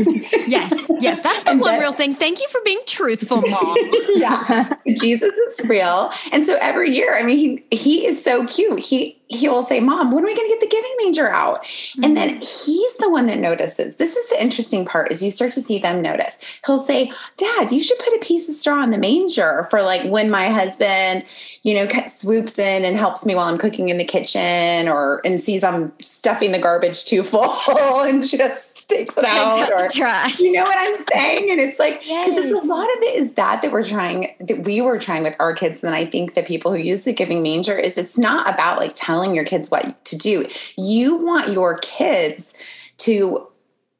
yes, 0.49 0.91
yes, 0.99 1.21
that's 1.21 1.45
the 1.45 1.57
one 1.57 1.79
real 1.79 1.93
thing. 1.93 2.15
Thank 2.15 2.41
you 2.41 2.49
for 2.49 2.61
being 2.65 2.81
truthful, 2.87 3.43
mom. 3.43 3.77
yeah, 4.15 4.75
Jesus 4.87 5.35
is 5.35 5.61
real. 5.69 6.11
And 6.33 6.47
so 6.47 6.57
every 6.63 6.91
year, 6.91 7.15
I 7.15 7.23
mean, 7.25 7.63
he, 7.71 7.77
he 7.77 8.07
is 8.07 8.23
so 8.23 8.47
cute. 8.47 8.81
He, 8.81 9.18
he'll 9.31 9.63
say, 9.63 9.81
Mom, 9.81 10.11
when 10.11 10.25
are 10.25 10.27
we 10.27 10.35
going 10.35 10.49
to 10.49 10.55
get 10.55 10.61
the 10.61 10.75
giving 10.75 10.95
manger 11.03 11.29
out? 11.29 11.63
Mm-hmm. 11.65 12.05
And 12.05 12.17
then 12.17 12.29
he's 12.41 12.97
the 12.97 13.11
one 13.11 13.27
that 13.27 13.39
notices. 13.39 13.97
This 13.97 14.17
is 14.17 14.29
the 14.31 14.43
interesting 14.43 14.87
part 14.87 15.13
is 15.13 15.23
you 15.23 15.31
start 15.31 15.53
to 15.53 15.61
see 15.61 15.79
them 15.79 16.01
notice. 16.01 16.61
He'll 16.67 16.83
say, 16.83 17.13
Dad, 17.37 17.71
you 17.71 17.81
should 17.81 17.99
put 17.99 18.15
a 18.15 18.21
piece 18.23 18.49
of 18.49 18.55
straw 18.55 18.83
in 18.83 18.91
the 18.91 18.99
manger 18.99 19.67
for 19.71 19.83
like 19.83 20.05
when 20.05 20.31
my 20.31 20.49
husband, 20.49 21.25
you 21.63 21.75
know, 21.75 21.87
swoops 22.07 22.59
in 22.59 22.85
and 22.85 22.97
helps 22.97 23.27
me 23.27 23.35
while 23.35 23.47
I'm 23.47 23.59
cooking 23.59 23.91
in 23.91 23.99
the 23.99 24.05
kitchen 24.05 24.89
or 24.89 25.21
and 25.25 25.41
sees 25.41 25.63
I'm 25.63 25.93
stuffing 26.01 26.53
the 26.53 26.59
garbage 26.59 27.05
too 27.05 27.23
full 27.23 27.55
and 28.03 28.27
just 28.27 28.89
takes 28.89 29.17
it 29.19 29.25
out 29.25 29.71
or 29.73 29.89
trash. 29.89 30.41
You 30.41 30.53
know 30.53 30.63
what 30.63 30.77
I'm 30.79 31.05
saying? 31.13 31.51
And 31.51 31.61
it's 31.61 31.79
like, 31.79 32.01
because 32.01 32.09
yes. 32.09 32.51
it's 32.51 32.65
a 32.65 32.67
lot 32.67 32.85
of 32.85 33.03
it 33.03 33.17
is 33.17 33.35
that 33.35 33.61
that 33.63 33.73
we're 33.73 33.85
trying, 33.85 34.35
that 34.41 34.65
we 34.65 34.81
were 34.81 34.99
trying 34.99 35.23
with 35.23 35.37
our 35.39 35.53
kids. 35.53 35.85
And 35.85 35.95
I 35.95 36.07
think 36.07 36.35
the 36.35 36.43
people 36.43 36.73
who 36.73 36.79
use 36.79 37.05
the 37.05 37.13
giving 37.13 37.43
manger 37.43 37.77
is 37.77 37.99
it's 37.99 38.19
not 38.19 38.53
about 38.53 38.79
like 38.79 38.93
telling 38.95 39.18
telling 39.19 39.35
your 39.35 39.45
kids 39.45 39.69
what 39.69 40.05
to 40.05 40.17
do. 40.17 40.47
You 40.77 41.17
want 41.17 41.53
your 41.53 41.77
kids 41.79 42.55
to 42.99 43.49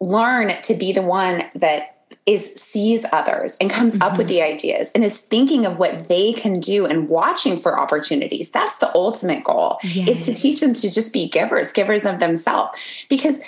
learn 0.01 0.63
to 0.63 0.75
be 0.75 0.93
the 0.93 1.03
one 1.03 1.43
that 1.57 1.97
is 2.25 2.55
sees 2.55 3.05
others 3.13 3.57
and 3.61 3.71
comes 3.71 3.95
mm-hmm. 3.95 4.03
up 4.03 4.17
with 4.17 4.27
mm-hmm. 4.27 4.37
the 4.37 4.43
ideas 4.43 4.93
and 4.95 5.03
is 5.03 5.19
thinking 5.19 5.67
of 5.67 5.79
what 5.79 6.09
they 6.09 6.33
can 6.33 6.61
do 6.61 6.87
and 6.87 7.09
watching 7.09 7.59
for 7.59 7.79
opportunities 7.79 8.51
that's 8.51 8.79
the 8.79 8.95
ultimate 8.95 9.43
goal 9.43 9.79
yes. 9.83 10.09
is 10.09 10.27
to 10.27 10.35
teach 10.35 10.61
them 10.61 10.75
to 10.75 10.91
just 10.91 11.13
be 11.13 11.27
givers 11.27 11.73
givers 11.73 12.05
of 12.05 12.19
themselves 12.19 12.71
because 13.09 13.41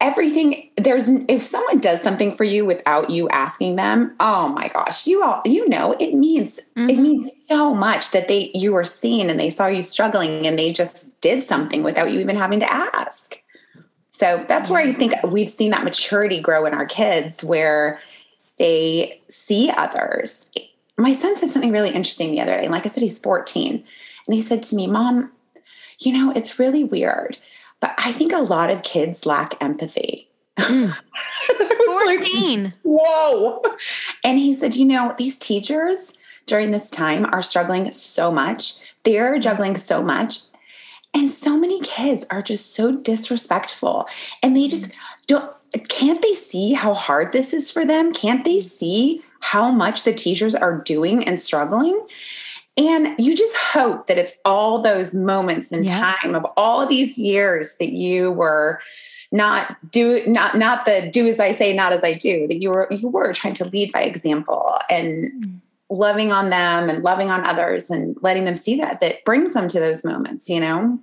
everything 0.00 0.70
there's 0.76 1.08
if 1.08 1.42
someone 1.42 1.80
does 1.80 2.00
something 2.00 2.32
for 2.32 2.44
you 2.44 2.64
without 2.64 3.10
you 3.10 3.28
asking 3.30 3.74
them 3.74 4.14
oh 4.20 4.48
my 4.50 4.68
gosh 4.68 5.08
you 5.08 5.22
all 5.22 5.42
you 5.44 5.68
know 5.68 5.92
it 5.98 6.14
means 6.14 6.60
mm-hmm. 6.76 6.88
it 6.88 6.98
means 6.98 7.32
so 7.46 7.74
much 7.74 8.12
that 8.12 8.28
they 8.28 8.50
you 8.54 8.72
were 8.72 8.84
seen 8.84 9.28
and 9.28 9.40
they 9.40 9.50
saw 9.50 9.66
you 9.66 9.82
struggling 9.82 10.46
and 10.46 10.56
they 10.56 10.72
just 10.72 11.20
did 11.20 11.42
something 11.42 11.82
without 11.82 12.12
you 12.12 12.20
even 12.20 12.36
having 12.36 12.60
to 12.60 12.72
ask. 12.72 13.42
So 14.10 14.44
that's 14.48 14.70
where 14.70 14.80
i 14.80 14.92
think 14.92 15.14
we've 15.24 15.50
seen 15.50 15.72
that 15.72 15.84
maturity 15.84 16.40
grow 16.40 16.64
in 16.64 16.74
our 16.74 16.86
kids 16.86 17.42
where 17.42 18.00
they 18.58 19.20
see 19.28 19.70
others. 19.76 20.48
My 20.96 21.12
son 21.12 21.36
said 21.36 21.50
something 21.50 21.70
really 21.70 21.90
interesting 21.90 22.30
the 22.30 22.40
other 22.40 22.56
day 22.56 22.68
like 22.68 22.84
i 22.84 22.88
said 22.88 23.02
he's 23.02 23.18
14 23.18 23.84
and 24.26 24.34
he 24.34 24.40
said 24.40 24.62
to 24.64 24.76
me 24.76 24.86
mom 24.86 25.32
you 25.98 26.12
know 26.12 26.32
it's 26.32 26.58
really 26.58 26.84
weird 26.84 27.38
but 27.80 27.94
I 27.98 28.12
think 28.12 28.32
a 28.32 28.38
lot 28.38 28.70
of 28.70 28.82
kids 28.82 29.26
lack 29.26 29.54
empathy. 29.62 30.28
Mm. 30.58 30.92
14. 31.86 32.64
Like, 32.64 32.72
Whoa. 32.82 33.62
And 34.24 34.38
he 34.38 34.52
said, 34.54 34.74
you 34.74 34.84
know, 34.84 35.14
these 35.16 35.36
teachers 35.38 36.12
during 36.46 36.70
this 36.70 36.90
time 36.90 37.26
are 37.26 37.42
struggling 37.42 37.92
so 37.92 38.32
much. 38.32 38.74
They're 39.04 39.38
juggling 39.38 39.76
so 39.76 40.02
much. 40.02 40.40
And 41.14 41.30
so 41.30 41.56
many 41.56 41.80
kids 41.80 42.26
are 42.30 42.42
just 42.42 42.74
so 42.74 42.96
disrespectful. 42.96 44.06
And 44.42 44.56
they 44.56 44.68
just 44.68 44.94
don't, 45.26 45.52
can't 45.88 46.22
they 46.22 46.34
see 46.34 46.72
how 46.72 46.94
hard 46.94 47.32
this 47.32 47.52
is 47.52 47.70
for 47.70 47.86
them? 47.86 48.12
Can't 48.12 48.44
they 48.44 48.60
see 48.60 49.22
how 49.40 49.70
much 49.70 50.04
the 50.04 50.12
teachers 50.12 50.54
are 50.54 50.78
doing 50.78 51.24
and 51.24 51.40
struggling? 51.40 52.06
And 52.78 53.14
you 53.18 53.36
just 53.36 53.56
hope 53.56 54.06
that 54.06 54.18
it's 54.18 54.38
all 54.44 54.80
those 54.80 55.14
moments 55.14 55.72
in 55.72 55.84
yeah. 55.84 56.14
time 56.22 56.36
of 56.36 56.46
all 56.56 56.86
these 56.86 57.18
years 57.18 57.76
that 57.78 57.92
you 57.92 58.30
were 58.30 58.80
not 59.32 59.76
do 59.90 60.22
not 60.26 60.56
not 60.56 60.86
the 60.86 61.10
do 61.12 61.26
as 61.26 61.40
I 61.40 61.52
say, 61.52 61.72
not 61.72 61.92
as 61.92 62.04
I 62.04 62.14
do, 62.14 62.46
that 62.46 62.62
you 62.62 62.70
were 62.70 62.88
you 62.90 63.08
were 63.08 63.32
trying 63.32 63.54
to 63.54 63.64
lead 63.66 63.92
by 63.92 64.02
example 64.02 64.78
and 64.88 65.44
mm. 65.44 65.60
loving 65.90 66.30
on 66.32 66.50
them 66.50 66.88
and 66.88 67.02
loving 67.02 67.30
on 67.30 67.44
others 67.44 67.90
and 67.90 68.16
letting 68.22 68.44
them 68.44 68.56
see 68.56 68.76
that 68.76 69.00
that 69.00 69.24
brings 69.24 69.54
them 69.54 69.68
to 69.68 69.80
those 69.80 70.04
moments, 70.04 70.48
you 70.48 70.60
know, 70.60 70.98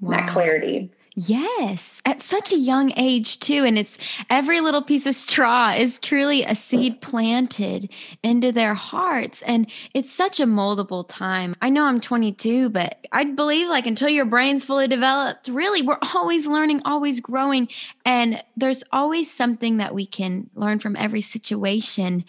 wow. 0.00 0.10
that 0.10 0.28
clarity. 0.28 0.90
Yes, 1.20 2.00
at 2.06 2.22
such 2.22 2.52
a 2.52 2.56
young 2.56 2.92
age, 2.96 3.40
too. 3.40 3.64
And 3.64 3.76
it's 3.76 3.98
every 4.30 4.60
little 4.60 4.82
piece 4.82 5.04
of 5.04 5.16
straw 5.16 5.72
is 5.72 5.98
truly 5.98 6.44
a 6.44 6.54
seed 6.54 7.00
planted 7.00 7.92
into 8.22 8.52
their 8.52 8.74
hearts. 8.74 9.42
And 9.42 9.68
it's 9.94 10.14
such 10.14 10.38
a 10.38 10.46
moldable 10.46 11.04
time. 11.08 11.56
I 11.60 11.70
know 11.70 11.86
I'm 11.86 12.00
22, 12.00 12.70
but 12.70 13.04
I 13.10 13.24
believe 13.24 13.66
like 13.66 13.84
until 13.84 14.08
your 14.08 14.26
brain's 14.26 14.64
fully 14.64 14.86
developed, 14.86 15.48
really, 15.48 15.82
we're 15.82 15.98
always 16.14 16.46
learning, 16.46 16.82
always 16.84 17.18
growing. 17.18 17.66
And 18.04 18.40
there's 18.56 18.84
always 18.92 19.28
something 19.28 19.78
that 19.78 19.96
we 19.96 20.06
can 20.06 20.48
learn 20.54 20.78
from 20.78 20.94
every 20.94 21.20
situation. 21.20 22.26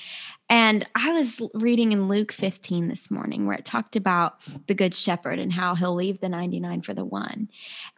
And 0.49 0.87
I 0.95 1.11
was 1.11 1.39
reading 1.53 1.91
in 1.91 2.07
Luke 2.07 2.31
15 2.31 2.87
this 2.87 3.11
morning 3.11 3.45
where 3.45 3.55
it 3.55 3.65
talked 3.65 3.95
about 3.95 4.39
the 4.67 4.73
good 4.73 4.95
shepherd 4.95 5.37
and 5.37 5.53
how 5.53 5.75
he'll 5.75 5.93
leave 5.93 6.19
the 6.19 6.29
99 6.29 6.81
for 6.81 6.93
the 6.93 7.05
one. 7.05 7.49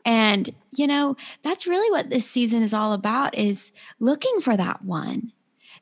And 0.04 0.54
you 0.76 0.86
know, 0.86 1.16
that's 1.44 1.66
really 1.66 1.90
what 1.92 2.10
this 2.10 2.30
season 2.30 2.62
is 2.62 2.74
all 2.74 2.94
about 2.94 3.38
is 3.38 3.72
looking 4.00 4.42
for 4.42 4.58
that 4.58 4.84
one. 4.84 5.32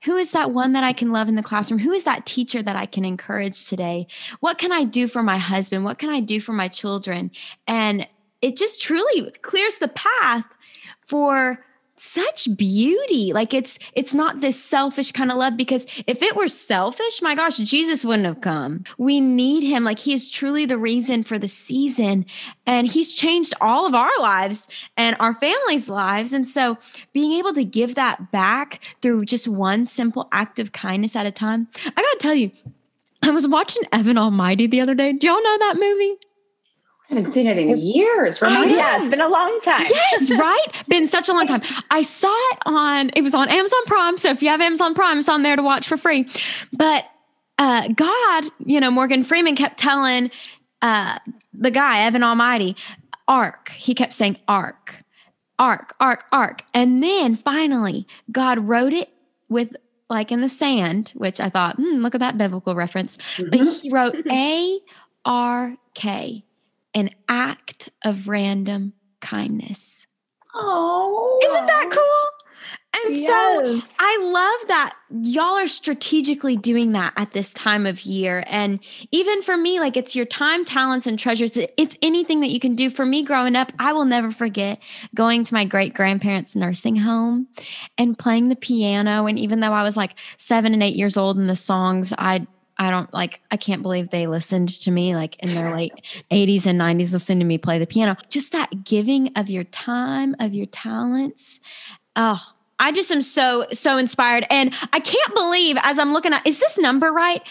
Who 0.04 0.16
is 0.16 0.32
that 0.32 0.52
one 0.52 0.74
that 0.74 0.84
I 0.84 0.94
can 0.94 1.12
love 1.12 1.28
in 1.28 1.36
the 1.36 1.44
classroom? 1.44 1.80
Who 1.80 1.92
is 1.92 2.06
that 2.06 2.26
teacher 2.26 2.62
that 2.64 2.76
I 2.76 2.86
can 2.86 3.04
encourage 3.04 3.66
today? 3.66 4.08
What 4.40 4.58
can 4.58 4.72
I 4.72 4.84
do 4.84 5.08
for 5.08 5.22
my 5.22 5.38
husband? 5.38 5.84
What 5.84 5.98
can 5.98 6.10
I 6.10 6.22
do 6.22 6.40
for 6.40 6.54
my 6.54 6.70
children? 6.70 7.32
And 7.68 8.08
it 8.42 8.56
just 8.56 8.82
truly 8.82 9.32
clears 9.42 9.80
the 9.80 9.90
path 9.90 10.46
for 11.06 11.66
such 12.00 12.56
beauty. 12.56 13.32
Like 13.34 13.54
it's 13.54 13.80
it's 13.94 14.14
not 14.14 14.42
this 14.42 14.62
selfish 14.62 15.12
kind 15.12 15.32
of 15.32 15.38
love 15.38 15.58
because 15.58 15.86
if 16.08 16.22
it 16.22 16.36
were 16.36 16.48
selfish 16.48 17.22
my 17.22 17.36
gosh 17.36 17.58
jesus 17.58 18.06
wouldn't 18.06 18.26
have 18.26 18.42
come. 18.42 18.84
We 18.98 19.20
need 19.20 19.64
him. 19.64 19.84
Like 19.84 20.00
he 20.00 20.14
is 20.14 20.30
truly 20.30 20.66
the 20.66 20.78
reason 20.78 21.24
for 21.24 21.38
the 21.38 21.48
season 21.48 22.26
and 22.66 22.88
he's 22.88 23.16
changed 23.16 23.54
all 23.62 23.86
of 23.86 23.94
our 23.94 24.18
lives 24.20 24.68
and 24.98 25.16
our 25.20 25.36
families 25.36 25.90
lives. 25.90 26.34
And 26.34 26.48
so 26.48 26.78
being 27.14 27.34
able 27.34 27.54
to 27.54 27.64
give 27.64 27.96
that 27.96 28.32
back 28.32 28.82
through 29.02 29.26
just 29.26 29.48
one 29.48 29.86
simple 29.86 30.28
act 30.32 30.60
of 30.60 30.72
kindness 30.72 31.16
at 31.16 31.26
a 31.26 31.32
time. 31.32 31.68
I 31.86 32.02
gotta 32.02 32.18
tell 32.20 32.36
you 32.36 32.52
i 33.22 33.32
was 33.32 33.48
watching 33.48 33.84
evan 33.92 34.18
almighty 34.18 34.68
the 34.68 34.82
other 34.82 34.96
day. 34.96 35.14
Do 35.14 35.28
y'all 35.28 35.44
know 35.44 35.58
that 35.60 35.76
movie 35.78 36.18
I 37.10 37.16
haven't 37.16 37.32
seen 37.32 37.48
it 37.48 37.58
in 37.58 37.76
years. 37.76 38.40
Remind 38.40 38.70
yeah, 38.70 39.00
it's 39.00 39.10
been 39.10 39.20
a 39.20 39.28
long 39.28 39.60
time. 39.62 39.82
Yes, 39.90 40.30
right? 40.30 40.84
been 40.88 41.08
such 41.08 41.28
a 41.28 41.34
long 41.34 41.48
time. 41.48 41.62
I 41.90 42.04
saw 42.04 42.36
it 42.52 42.60
on, 42.66 43.10
it 43.16 43.22
was 43.22 43.34
on 43.34 43.50
Amazon 43.50 43.80
Prime. 43.86 44.18
So 44.18 44.30
if 44.30 44.44
you 44.44 44.50
have 44.50 44.62
Amazon 44.62 44.94
Prime, 44.94 45.20
it's 45.20 45.30
on 45.30 45.42
there 45.42 45.56
to 45.56 45.64
watch 45.64 45.88
for 45.88 45.98
free. 45.98 46.28
But 46.72 47.06
uh, 47.58 47.88
God, 47.90 48.46
you 48.64 48.80
know, 48.80 48.92
Morgan 48.92 49.24
Freeman 49.24 49.56
kept 49.56 49.80
telling 49.80 50.30
uh, 50.82 51.18
the 51.54 51.72
guy, 51.72 52.04
Evan 52.04 52.24
Almighty, 52.24 52.76
ark. 53.28 53.70
He 53.70 53.96
kept 53.96 54.14
saying 54.14 54.38
ark, 54.48 55.04
ark, 55.58 55.96
ark, 56.00 56.26
ark. 56.32 56.62
And 56.74 57.02
then 57.02 57.36
finally, 57.36 58.06
God 58.32 58.60
wrote 58.60 58.94
it 58.94 59.10
with 59.50 59.76
like 60.10 60.32
in 60.32 60.42
the 60.42 60.50
sand, 60.50 61.12
which 61.16 61.40
I 61.40 61.50
thought, 61.50 61.76
hmm, 61.78 62.04
look 62.04 62.14
at 62.14 62.20
that 62.20 62.38
biblical 62.38 62.76
reference. 62.76 63.18
Mm-hmm. 63.38 63.50
But 63.50 63.82
he 63.82 63.92
wrote 63.92 64.16
A 64.32 64.80
R 65.26 65.76
K 65.96 66.46
an 67.00 67.10
act 67.28 67.90
of 68.04 68.28
random 68.28 68.94
kindness. 69.22 70.08
Oh, 70.54 71.40
isn't 71.44 71.66
that 71.68 71.90
cool? 71.92 72.40
And 72.92 73.16
yes. 73.16 73.28
so 73.28 73.96
I 74.00 74.18
love 74.20 74.68
that 74.68 74.96
y'all 75.22 75.58
are 75.58 75.68
strategically 75.68 76.58
doing 76.58 76.94
that 76.94 77.14
at 77.18 77.34
this 77.34 77.54
time 77.54 77.86
of 77.86 78.02
year. 78.02 78.44
And 78.48 78.80
even 79.12 79.44
for 79.44 79.56
me, 79.56 79.80
like 79.80 79.96
it's 79.96 80.16
your 80.16 80.26
time, 80.26 80.66
talents, 80.66 81.06
and 81.06 81.18
treasures. 81.18 81.56
It's 81.56 81.98
anything 82.02 82.40
that 82.40 82.50
you 82.50 82.60
can 82.60 82.76
do. 82.76 82.90
For 82.90 83.06
me 83.06 83.24
growing 83.24 83.56
up, 83.56 83.72
I 83.78 83.94
will 83.94 84.06
never 84.06 84.32
forget 84.32 84.80
going 85.14 85.44
to 85.44 85.54
my 85.54 85.66
great 85.66 85.94
grandparents' 85.94 86.56
nursing 86.56 86.96
home 86.96 87.48
and 87.98 88.18
playing 88.18 88.50
the 88.50 88.56
piano. 88.56 89.28
And 89.28 89.38
even 89.38 89.60
though 89.60 89.74
I 89.74 89.84
was 89.84 89.96
like 89.96 90.16
seven 90.38 90.74
and 90.74 90.82
eight 90.82 90.96
years 90.96 91.16
old 91.16 91.38
and 91.38 91.50
the 91.50 91.56
songs 91.56 92.12
I 92.18 92.48
I 92.80 92.90
don't 92.90 93.14
like, 93.14 93.42
I 93.52 93.58
can't 93.58 93.82
believe 93.82 94.10
they 94.10 94.26
listened 94.26 94.70
to 94.82 94.90
me 94.90 95.14
like 95.14 95.36
in 95.44 95.54
their 95.54 95.76
late 95.76 95.94
80s 96.32 96.66
and 96.66 96.80
90s, 96.80 97.12
listening 97.12 97.40
to 97.40 97.46
me 97.46 97.58
play 97.58 97.78
the 97.78 97.86
piano. 97.86 98.16
Just 98.30 98.54
that 98.54 98.86
giving 98.86 99.32
of 99.36 99.50
your 99.50 99.66
time, 99.66 100.34
of 100.40 100.54
your 100.54 100.66
talents. 100.66 101.60
Oh, 102.16 102.42
I 102.80 102.94
just 102.94 103.12
am 103.12 103.22
so, 103.22 103.68
so 103.74 103.98
inspired. 103.98 104.48
And 104.50 104.74
I 104.94 105.02
can't 105.02 105.36
believe 105.36 105.78
as 105.84 106.00
I'm 106.00 106.14
looking 106.14 106.34
at, 106.34 106.48
is 106.48 106.60
this 106.60 106.78
number 106.78 107.12
right? 107.12 107.44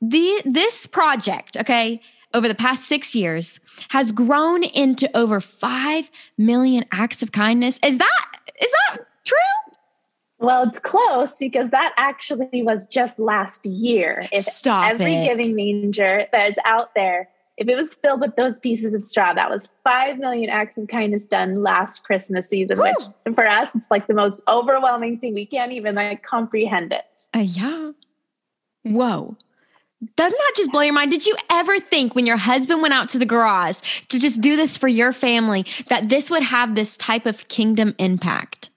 The, 0.00 0.42
this 0.44 0.86
project, 0.86 1.56
okay, 1.56 2.00
over 2.32 2.46
the 2.46 2.54
past 2.54 2.86
six 2.86 3.16
years 3.16 3.58
has 3.88 4.12
grown 4.12 4.62
into 4.62 5.14
over 5.16 5.40
5 5.40 6.10
million 6.38 6.84
acts 6.92 7.22
of 7.22 7.32
kindness. 7.32 7.80
Is 7.84 7.98
that, 7.98 8.26
is 8.60 8.70
that 8.70 8.98
true? 9.24 9.36
Well, 10.42 10.64
it's 10.64 10.80
close 10.80 11.38
because 11.38 11.70
that 11.70 11.94
actually 11.96 12.62
was 12.62 12.86
just 12.86 13.20
last 13.20 13.64
year. 13.64 14.28
If 14.32 14.44
Stop 14.44 14.90
every 14.90 15.14
it. 15.14 15.28
giving 15.28 15.54
manger 15.54 16.26
that 16.32 16.50
is 16.50 16.56
out 16.64 16.94
there, 16.96 17.28
if 17.56 17.68
it 17.68 17.76
was 17.76 17.94
filled 17.94 18.20
with 18.20 18.34
those 18.34 18.58
pieces 18.58 18.92
of 18.92 19.04
straw, 19.04 19.32
that 19.34 19.48
was 19.48 19.68
5 19.84 20.18
million 20.18 20.50
acts 20.50 20.76
of 20.78 20.88
kindness 20.88 21.28
done 21.28 21.62
last 21.62 22.04
Christmas 22.04 22.48
season, 22.48 22.78
Woo. 22.78 22.84
which 22.84 23.34
for 23.36 23.46
us, 23.46 23.72
it's 23.74 23.90
like 23.90 24.08
the 24.08 24.14
most 24.14 24.42
overwhelming 24.48 25.20
thing. 25.20 25.32
We 25.32 25.46
can't 25.46 25.70
even 25.70 25.94
like 25.94 26.24
comprehend 26.24 26.92
it. 26.92 27.28
Uh, 27.34 27.40
yeah. 27.40 27.92
Whoa. 28.82 29.36
Doesn't 30.16 30.36
that 30.36 30.52
just 30.56 30.72
blow 30.72 30.80
your 30.80 30.92
mind? 30.92 31.12
Did 31.12 31.24
you 31.24 31.36
ever 31.50 31.78
think 31.78 32.16
when 32.16 32.26
your 32.26 32.36
husband 32.36 32.82
went 32.82 32.94
out 32.94 33.08
to 33.10 33.18
the 33.18 33.26
garage 33.26 33.80
to 34.08 34.18
just 34.18 34.40
do 34.40 34.56
this 34.56 34.76
for 34.76 34.88
your 34.88 35.12
family 35.12 35.64
that 35.88 36.08
this 36.08 36.28
would 36.28 36.42
have 36.42 36.74
this 36.74 36.96
type 36.96 37.26
of 37.26 37.46
kingdom 37.46 37.94
impact? 37.98 38.70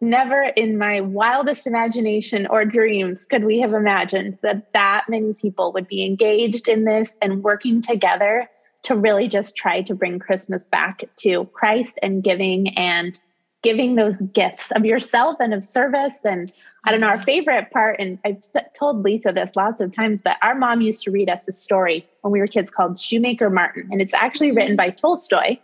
Never 0.00 0.42
in 0.56 0.78
my 0.78 1.00
wildest 1.00 1.66
imagination 1.66 2.46
or 2.46 2.64
dreams 2.64 3.26
could 3.26 3.44
we 3.44 3.60
have 3.60 3.74
imagined 3.74 4.38
that 4.42 4.72
that 4.72 5.04
many 5.08 5.34
people 5.34 5.72
would 5.72 5.86
be 5.86 6.04
engaged 6.04 6.68
in 6.68 6.84
this 6.84 7.16
and 7.20 7.42
working 7.42 7.82
together 7.82 8.48
to 8.82 8.96
really 8.96 9.28
just 9.28 9.56
try 9.56 9.82
to 9.82 9.94
bring 9.94 10.18
Christmas 10.18 10.64
back 10.66 11.04
to 11.16 11.44
Christ 11.52 11.98
and 12.02 12.22
giving 12.22 12.76
and 12.78 13.20
giving 13.62 13.96
those 13.96 14.16
gifts 14.32 14.70
of 14.72 14.86
yourself 14.86 15.36
and 15.38 15.52
of 15.52 15.62
service. 15.62 16.24
And 16.24 16.50
I 16.84 16.90
don't 16.90 17.00
know, 17.00 17.08
our 17.08 17.20
favorite 17.20 17.70
part, 17.70 17.96
and 17.98 18.18
I've 18.24 18.40
told 18.74 19.02
Lisa 19.02 19.32
this 19.32 19.54
lots 19.54 19.82
of 19.82 19.94
times, 19.94 20.22
but 20.22 20.38
our 20.40 20.54
mom 20.54 20.80
used 20.80 21.04
to 21.04 21.10
read 21.10 21.28
us 21.28 21.46
a 21.46 21.52
story 21.52 22.08
when 22.22 22.32
we 22.32 22.40
were 22.40 22.46
kids 22.46 22.70
called 22.70 22.98
Shoemaker 22.98 23.50
Martin. 23.50 23.88
And 23.92 24.00
it's 24.00 24.14
actually 24.14 24.52
written 24.52 24.76
by 24.76 24.88
Tolstoy. 24.88 25.58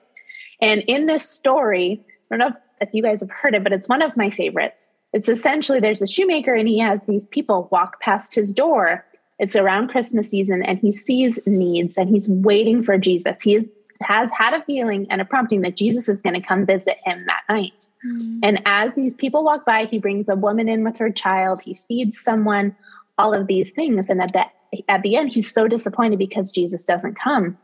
And 0.60 0.82
in 0.86 1.06
this 1.06 1.26
story, 1.26 2.02
I 2.30 2.36
don't 2.36 2.38
know 2.38 2.54
if 2.54 2.65
if 2.80 2.90
you 2.92 3.02
guys 3.02 3.20
have 3.20 3.30
heard 3.30 3.54
it, 3.54 3.62
but 3.62 3.72
it's 3.72 3.88
one 3.88 4.02
of 4.02 4.16
my 4.16 4.30
favorites. 4.30 4.88
It's 5.12 5.28
essentially 5.28 5.80
there's 5.80 6.02
a 6.02 6.06
shoemaker 6.06 6.54
and 6.54 6.68
he 6.68 6.78
has 6.78 7.00
these 7.02 7.26
people 7.26 7.68
walk 7.70 8.00
past 8.00 8.34
his 8.34 8.52
door. 8.52 9.04
It's 9.38 9.56
around 9.56 9.88
Christmas 9.88 10.30
season 10.30 10.62
and 10.62 10.78
he 10.78 10.92
sees 10.92 11.38
needs 11.46 11.96
and 11.96 12.08
he's 12.08 12.28
waiting 12.28 12.82
for 12.82 12.98
Jesus. 12.98 13.42
He 13.42 13.54
is, 13.54 13.70
has 14.00 14.30
had 14.36 14.54
a 14.54 14.64
feeling 14.64 15.06
and 15.10 15.20
a 15.20 15.24
prompting 15.24 15.62
that 15.62 15.76
Jesus 15.76 16.08
is 16.08 16.22
going 16.22 16.34
to 16.34 16.46
come 16.46 16.66
visit 16.66 16.98
him 17.04 17.24
that 17.26 17.42
night. 17.48 17.88
Mm-hmm. 18.06 18.38
And 18.42 18.62
as 18.66 18.94
these 18.94 19.14
people 19.14 19.44
walk 19.44 19.64
by, 19.64 19.86
he 19.86 19.98
brings 19.98 20.28
a 20.28 20.36
woman 20.36 20.68
in 20.68 20.84
with 20.84 20.96
her 20.98 21.10
child, 21.10 21.62
he 21.64 21.74
feeds 21.88 22.20
someone, 22.20 22.76
all 23.18 23.32
of 23.32 23.46
these 23.46 23.70
things. 23.70 24.08
And 24.08 24.20
at 24.20 24.32
the, 24.32 24.44
at 24.88 25.02
the 25.02 25.16
end, 25.16 25.32
he's 25.32 25.52
so 25.52 25.68
disappointed 25.68 26.18
because 26.18 26.52
Jesus 26.52 26.84
doesn't 26.84 27.18
come. 27.18 27.56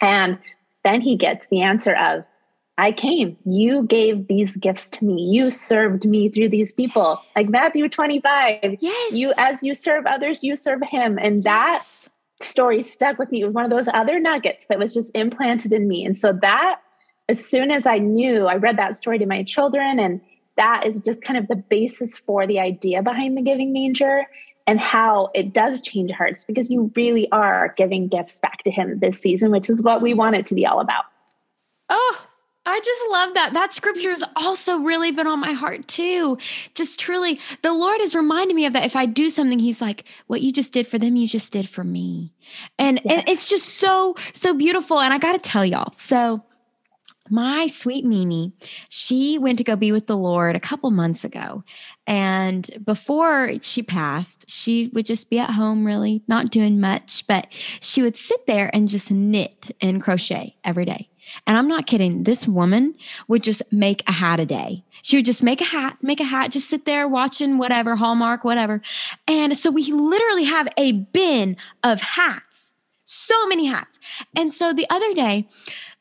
And 0.00 0.38
then 0.84 1.00
he 1.00 1.16
gets 1.16 1.48
the 1.48 1.62
answer 1.62 1.94
of, 1.94 2.24
I 2.78 2.92
came. 2.92 3.36
You 3.44 3.82
gave 3.82 4.28
these 4.28 4.56
gifts 4.56 4.88
to 4.90 5.04
me. 5.04 5.20
You 5.20 5.50
served 5.50 6.06
me 6.06 6.28
through 6.28 6.50
these 6.50 6.72
people. 6.72 7.20
Like 7.34 7.48
Matthew 7.48 7.88
25. 7.88 8.78
Yes. 8.80 9.12
You 9.12 9.34
as 9.36 9.64
you 9.64 9.74
serve 9.74 10.06
others, 10.06 10.44
you 10.44 10.54
serve 10.54 10.80
him. 10.82 11.18
And 11.20 11.42
that 11.42 11.84
story 12.40 12.82
stuck 12.82 13.18
with 13.18 13.32
me. 13.32 13.42
It 13.42 13.46
was 13.46 13.54
one 13.54 13.64
of 13.64 13.70
those 13.70 13.88
other 13.92 14.20
nuggets 14.20 14.66
that 14.68 14.78
was 14.78 14.94
just 14.94 15.14
implanted 15.16 15.72
in 15.72 15.88
me. 15.88 16.04
And 16.04 16.16
so 16.16 16.32
that 16.40 16.80
as 17.28 17.44
soon 17.44 17.72
as 17.72 17.84
I 17.84 17.98
knew, 17.98 18.46
I 18.46 18.54
read 18.54 18.76
that 18.78 18.94
story 18.94 19.18
to 19.18 19.26
my 19.26 19.42
children 19.42 19.98
and 19.98 20.20
that 20.56 20.86
is 20.86 21.02
just 21.02 21.22
kind 21.22 21.38
of 21.38 21.48
the 21.48 21.56
basis 21.56 22.16
for 22.16 22.46
the 22.46 22.60
idea 22.60 23.02
behind 23.02 23.36
the 23.36 23.42
giving 23.42 23.72
manger 23.72 24.26
and 24.68 24.78
how 24.78 25.30
it 25.34 25.52
does 25.52 25.80
change 25.80 26.12
hearts 26.12 26.44
because 26.44 26.70
you 26.70 26.92
really 26.94 27.30
are 27.32 27.74
giving 27.76 28.06
gifts 28.06 28.38
back 28.40 28.62
to 28.64 28.70
him 28.70 28.98
this 29.00 29.18
season, 29.18 29.50
which 29.50 29.68
is 29.68 29.82
what 29.82 30.00
we 30.00 30.14
want 30.14 30.36
it 30.36 30.46
to 30.46 30.54
be 30.54 30.66
all 30.66 30.80
about. 30.80 31.04
Oh, 31.88 32.27
I 32.68 32.80
just 32.84 33.02
love 33.10 33.34
that. 33.34 33.54
That 33.54 33.72
scripture 33.72 34.10
has 34.10 34.22
also 34.36 34.76
really 34.76 35.10
been 35.10 35.26
on 35.26 35.40
my 35.40 35.52
heart 35.52 35.88
too. 35.88 36.36
Just 36.74 37.00
truly, 37.00 37.40
the 37.62 37.72
Lord 37.72 37.98
has 38.02 38.14
reminded 38.14 38.54
me 38.54 38.66
of 38.66 38.74
that. 38.74 38.84
If 38.84 38.94
I 38.94 39.06
do 39.06 39.30
something, 39.30 39.58
He's 39.58 39.80
like, 39.80 40.04
what 40.26 40.42
you 40.42 40.52
just 40.52 40.74
did 40.74 40.86
for 40.86 40.98
them, 40.98 41.16
you 41.16 41.26
just 41.26 41.50
did 41.50 41.66
for 41.66 41.82
me. 41.82 42.34
And, 42.78 43.00
yes. 43.04 43.14
and 43.14 43.28
it's 43.28 43.48
just 43.48 43.70
so, 43.70 44.16
so 44.34 44.52
beautiful. 44.52 45.00
And 45.00 45.14
I 45.14 45.18
got 45.18 45.32
to 45.32 45.38
tell 45.38 45.64
y'all. 45.64 45.92
So, 45.92 46.42
my 47.30 47.66
sweet 47.66 48.04
Mimi, 48.04 48.52
she 48.88 49.38
went 49.38 49.58
to 49.58 49.64
go 49.64 49.76
be 49.76 49.92
with 49.92 50.06
the 50.06 50.16
Lord 50.16 50.54
a 50.54 50.60
couple 50.60 50.90
months 50.90 51.24
ago. 51.24 51.64
And 52.06 52.82
before 52.84 53.52
she 53.62 53.82
passed, 53.82 54.44
she 54.48 54.88
would 54.88 55.06
just 55.06 55.30
be 55.30 55.38
at 55.38 55.50
home, 55.50 55.86
really 55.86 56.22
not 56.28 56.50
doing 56.50 56.80
much, 56.80 57.26
but 57.26 57.46
she 57.80 58.02
would 58.02 58.16
sit 58.16 58.46
there 58.46 58.70
and 58.74 58.88
just 58.88 59.10
knit 59.10 59.70
and 59.80 60.02
crochet 60.02 60.56
every 60.64 60.84
day. 60.84 61.08
And 61.46 61.56
I'm 61.56 61.68
not 61.68 61.86
kidding. 61.86 62.24
This 62.24 62.46
woman 62.46 62.94
would 63.28 63.42
just 63.42 63.62
make 63.72 64.02
a 64.08 64.12
hat 64.12 64.40
a 64.40 64.46
day. 64.46 64.84
She 65.02 65.16
would 65.16 65.24
just 65.24 65.42
make 65.42 65.60
a 65.60 65.64
hat, 65.64 65.98
make 66.02 66.20
a 66.20 66.24
hat, 66.24 66.50
just 66.50 66.68
sit 66.68 66.84
there 66.84 67.06
watching 67.06 67.58
whatever, 67.58 67.96
Hallmark, 67.96 68.44
whatever. 68.44 68.82
And 69.26 69.56
so 69.56 69.70
we 69.70 69.90
literally 69.92 70.44
have 70.44 70.68
a 70.76 70.92
bin 70.92 71.56
of 71.82 72.00
hats, 72.00 72.74
so 73.10 73.46
many 73.46 73.64
hats. 73.64 73.98
And 74.36 74.52
so 74.52 74.74
the 74.74 74.86
other 74.90 75.14
day, 75.14 75.48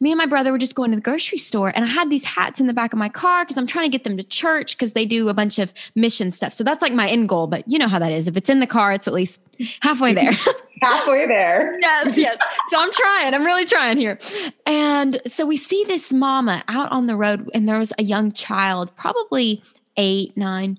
me 0.01 0.11
and 0.11 0.17
my 0.17 0.25
brother 0.25 0.51
were 0.51 0.57
just 0.57 0.75
going 0.75 0.91
to 0.91 0.97
the 0.97 1.01
grocery 1.01 1.37
store 1.37 1.71
and 1.73 1.85
I 1.85 1.87
had 1.87 2.09
these 2.09 2.25
hats 2.25 2.59
in 2.59 2.67
the 2.67 2.73
back 2.73 2.91
of 2.91 2.99
my 2.99 3.07
car 3.07 3.45
because 3.45 3.57
I'm 3.57 3.65
trying 3.65 3.85
to 3.85 3.89
get 3.89 4.03
them 4.03 4.17
to 4.17 4.23
church 4.23 4.75
because 4.75 4.91
they 4.91 5.05
do 5.05 5.29
a 5.29 5.33
bunch 5.33 5.57
of 5.57 5.73
mission 5.95 6.31
stuff. 6.31 6.51
So 6.51 6.65
that's 6.65 6.81
like 6.81 6.91
my 6.91 7.07
end 7.07 7.29
goal. 7.29 7.47
But 7.47 7.63
you 7.65 7.79
know 7.79 7.87
how 7.87 7.97
that 7.97 8.11
is. 8.11 8.27
If 8.27 8.35
it's 8.35 8.49
in 8.49 8.59
the 8.59 8.67
car, 8.67 8.91
it's 8.91 9.07
at 9.07 9.13
least 9.13 9.41
halfway 9.79 10.13
there. 10.13 10.33
halfway 10.81 11.25
there. 11.27 11.79
yes, 11.79 12.17
yes. 12.17 12.37
So 12.67 12.79
I'm 12.79 12.91
trying. 12.91 13.33
I'm 13.33 13.45
really 13.45 13.65
trying 13.65 13.97
here. 13.97 14.19
And 14.65 15.21
so 15.25 15.45
we 15.45 15.55
see 15.55 15.85
this 15.87 16.13
mama 16.13 16.61
out 16.67 16.91
on 16.91 17.07
the 17.07 17.15
road 17.15 17.49
and 17.53 17.69
there 17.69 17.79
was 17.79 17.93
a 17.97 18.03
young 18.03 18.33
child, 18.33 18.93
probably 18.97 19.63
eight, 19.95 20.35
nine, 20.35 20.77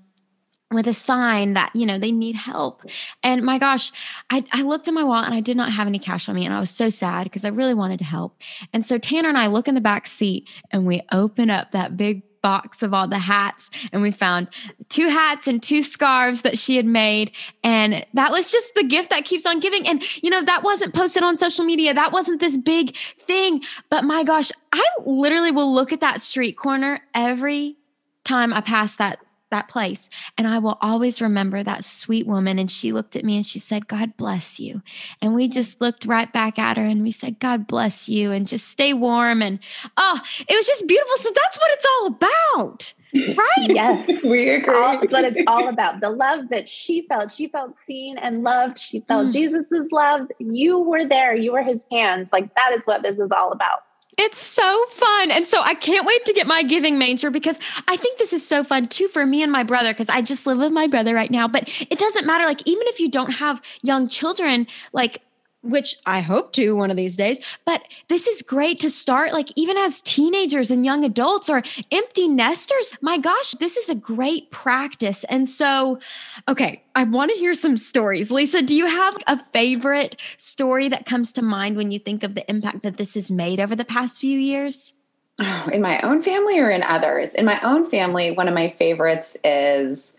with 0.71 0.87
a 0.87 0.93
sign 0.93 1.55
that 1.55 1.75
you 1.75 1.87
know 1.87 1.99
they 1.99 2.13
need 2.13 2.35
help. 2.35 2.83
And 3.23 3.43
my 3.43 3.59
gosh 3.59 3.91
I, 4.31 4.45
I 4.53 4.63
looked 4.63 4.89
in 4.89 4.95
my 4.95 5.05
wallet 5.05 5.27
and 5.27 5.35
i 5.35 5.41
did 5.41 5.57
not 5.57 5.73
have 5.73 5.87
any 5.87 5.99
cash 5.99 6.29
on 6.29 6.35
me 6.35 6.45
and 6.45 6.55
i 6.55 6.61
was 6.61 6.71
so 6.71 6.91
sad 6.91 7.25
because 7.25 7.45
i 7.45 7.49
really 7.49 7.75
wanted 7.75 7.99
to 7.99 8.05
help. 8.05 8.37
And 8.73 8.85
so 8.85 8.99
tanner 8.99 9.29
and 9.29 9.39
i 9.39 9.47
look 9.47 9.69
in 9.69 9.75
the 9.75 9.81
back 9.81 10.07
seat 10.07 10.49
and 10.71 10.87
we 10.87 11.01
open 11.13 11.51
up 11.51 11.73
that 11.73 11.97
big 11.97 12.23
box 12.41 12.83
of 12.83 12.95
all 12.95 13.09
the 13.09 13.19
hats 13.19 13.69
and 13.93 14.01
we 14.01 14.13
found 14.13 14.49
two 14.89 15.09
hats 15.09 15.49
and 15.49 15.61
two 15.61 15.83
scarves 15.83 16.43
that 16.43 16.57
she 16.57 16.77
had 16.77 16.87
made 16.87 17.33
and 17.65 18.07
that 18.15 18.31
was 18.31 18.53
just 18.53 18.75
the 18.77 18.85
gift 18.85 19.11
that 19.11 19.25
keeps 19.25 19.45
on 19.45 19.59
giving. 19.59 19.89
And 19.89 20.03
you 20.23 20.31
know 20.31 20.43
that 20.43 20.63
wasn't 20.63 20.95
posted 20.95 21.23
on 21.23 21.39
social 21.39 21.65
media. 21.65 21.95
That 21.95 22.13
wasn't 22.13 22.41
this 22.41 22.57
big 22.57 22.95
thing. 23.19 23.63
But 23.91 24.05
my 24.05 24.23
gosh 24.23 24.53
i 24.73 24.87
literally 25.07 25.51
will 25.51 25.73
look 25.73 25.93
at 25.93 26.01
that 26.01 26.21
street 26.21 26.59
corner 26.59 27.01
every 27.15 27.77
time 28.25 28.53
i 28.53 28.61
pass 28.61 28.97
that 28.97 29.19
that 29.51 29.69
place. 29.69 30.09
And 30.37 30.47
I 30.47 30.59
will 30.59 30.79
always 30.81 31.21
remember 31.21 31.63
that 31.63 31.85
sweet 31.85 32.27
woman. 32.27 32.59
And 32.59 32.71
she 32.71 32.93
looked 32.93 33.17
at 33.17 33.25
me 33.25 33.37
and 33.37 33.47
she 33.47 33.59
said, 33.59 33.89
God 33.89 34.17
bless 34.17 34.59
you. 34.61 34.83
And 35.21 35.35
we 35.35 35.49
just 35.49 35.81
looked 35.81 36.07
right 36.07 36.33
back 36.33 36.59
at 36.59 36.77
her 36.77 36.85
and 36.85 37.03
we 37.03 37.11
said, 37.11 37.41
God 37.41 37.67
bless 37.67 38.09
you 38.09 38.33
and 38.33 38.47
just 38.47 38.69
stay 38.69 38.93
warm. 38.93 39.43
And 39.43 39.59
oh, 39.97 40.21
it 40.49 40.57
was 40.57 40.67
just 40.67 40.87
beautiful. 40.87 41.17
So 41.17 41.31
that's 41.35 41.59
what 41.59 41.71
it's 41.73 41.87
all 41.87 42.07
about. 42.07 42.95
Right? 43.15 43.71
yes. 43.71 44.07
we 44.25 44.51
agree. 44.51 44.75
All, 44.75 45.01
that's 45.01 45.13
what 45.13 45.25
it's 45.25 45.43
all 45.47 45.69
about. 45.69 46.01
The 46.01 46.11
love 46.11 46.49
that 46.51 46.69
she 46.69 47.07
felt. 47.09 47.33
She 47.33 47.49
felt 47.49 47.79
seen 47.79 48.19
and 48.19 48.43
loved. 48.43 48.79
She 48.79 49.01
felt 49.01 49.29
mm. 49.29 49.33
Jesus's 49.33 49.91
love. 49.93 50.29
You 50.39 50.83
were 50.83 51.05
there. 51.05 51.35
You 51.35 51.53
were 51.53 51.63
his 51.63 51.87
hands. 51.91 52.33
Like 52.33 52.53
that 52.55 52.75
is 52.77 52.85
what 52.87 53.03
this 53.03 53.19
is 53.19 53.31
all 53.31 53.53
about. 53.53 53.81
It's 54.21 54.41
so 54.41 54.85
fun. 54.91 55.31
And 55.31 55.47
so 55.47 55.63
I 55.63 55.75
can't 55.75 56.05
wait 56.05 56.25
to 56.25 56.33
get 56.33 56.49
my 56.49 56.65
giving 56.65 56.99
manger 56.99 57.31
because 57.31 57.61
I 57.87 57.97
think 57.97 58.19
this 58.19 58.33
is 58.33 58.47
so 58.47 58.65
fun 58.65 58.89
too 58.89 59.07
for 59.07 59.25
me 59.25 59.45
and 59.45 59.53
my 59.53 59.63
brother 59.63 59.93
because 59.93 60.09
I 60.09 60.23
just 60.23 60.45
live 60.45 60.59
with 60.59 60.73
my 60.73 60.89
brother 60.89 61.15
right 61.15 61.31
now. 61.31 61.47
But 61.47 61.69
it 61.89 62.01
doesn't 62.01 62.27
matter. 62.27 62.45
Like, 62.45 62.63
even 62.67 62.83
if 62.89 62.99
you 62.99 63.09
don't 63.09 63.31
have 63.31 63.63
young 63.83 64.09
children, 64.09 64.67
like 64.93 65.23
which 65.63 65.97
I 66.07 66.21
hope 66.21 66.53
to 66.55 66.77
one 66.77 66.91
of 66.91 66.97
these 66.97 67.17
days. 67.17 67.41
But 67.65 67.83
this 68.09 68.27
is 68.27 68.43
great 68.43 68.79
to 68.81 68.91
start, 68.91 69.33
like 69.33 69.49
even 69.57 69.77
as 69.77 70.01
teenagers 70.01 70.71
and 70.71 70.85
young 70.85 71.05
adults 71.05 71.51
or 71.51 71.63
empty 71.91 72.29
nesters. 72.29 72.95
My 73.01 73.19
gosh, 73.19 73.53
this 73.53 73.77
is 73.77 73.89
a 73.89 73.95
great 73.95 74.51
practice. 74.51 75.25
And 75.25 75.49
so, 75.49 75.99
okay, 76.47 76.83
I 76.95 77.05
want 77.05 77.33
to 77.33 77.37
hear 77.37 77.55
some 77.55 77.77
stories. 77.77 78.31
Lisa, 78.31 78.63
do 78.63 78.77
you 78.77 78.87
have 78.87 79.17
a 79.27 79.43
favorite 79.47 80.21
story 80.37 80.89
that 80.89 81.07
comes 81.07 81.33
to 81.35 81.43
mind 81.43 81.77
when 81.77 81.91
you 81.91 81.99
think 81.99 82.23
of 82.23 82.35
the 82.35 82.49
impact 82.49 82.83
that 82.83 82.97
this 82.97 83.15
has 83.15 83.31
made 83.31 83.61
over 83.61 83.75
the 83.75 83.85
past 83.85 84.21
few 84.21 84.39
years? 84.39 84.95
in 85.73 85.83
my 85.83 86.01
own 86.03 86.23
family 86.23 86.59
or 86.59 86.71
in 86.71 86.83
others? 86.83 87.35
In 87.35 87.45
my 87.45 87.61
own 87.63 87.85
family, 87.85 88.31
one 88.31 88.49
of 88.49 88.55
my 88.55 88.69
favorites 88.69 89.37
is 89.45 90.17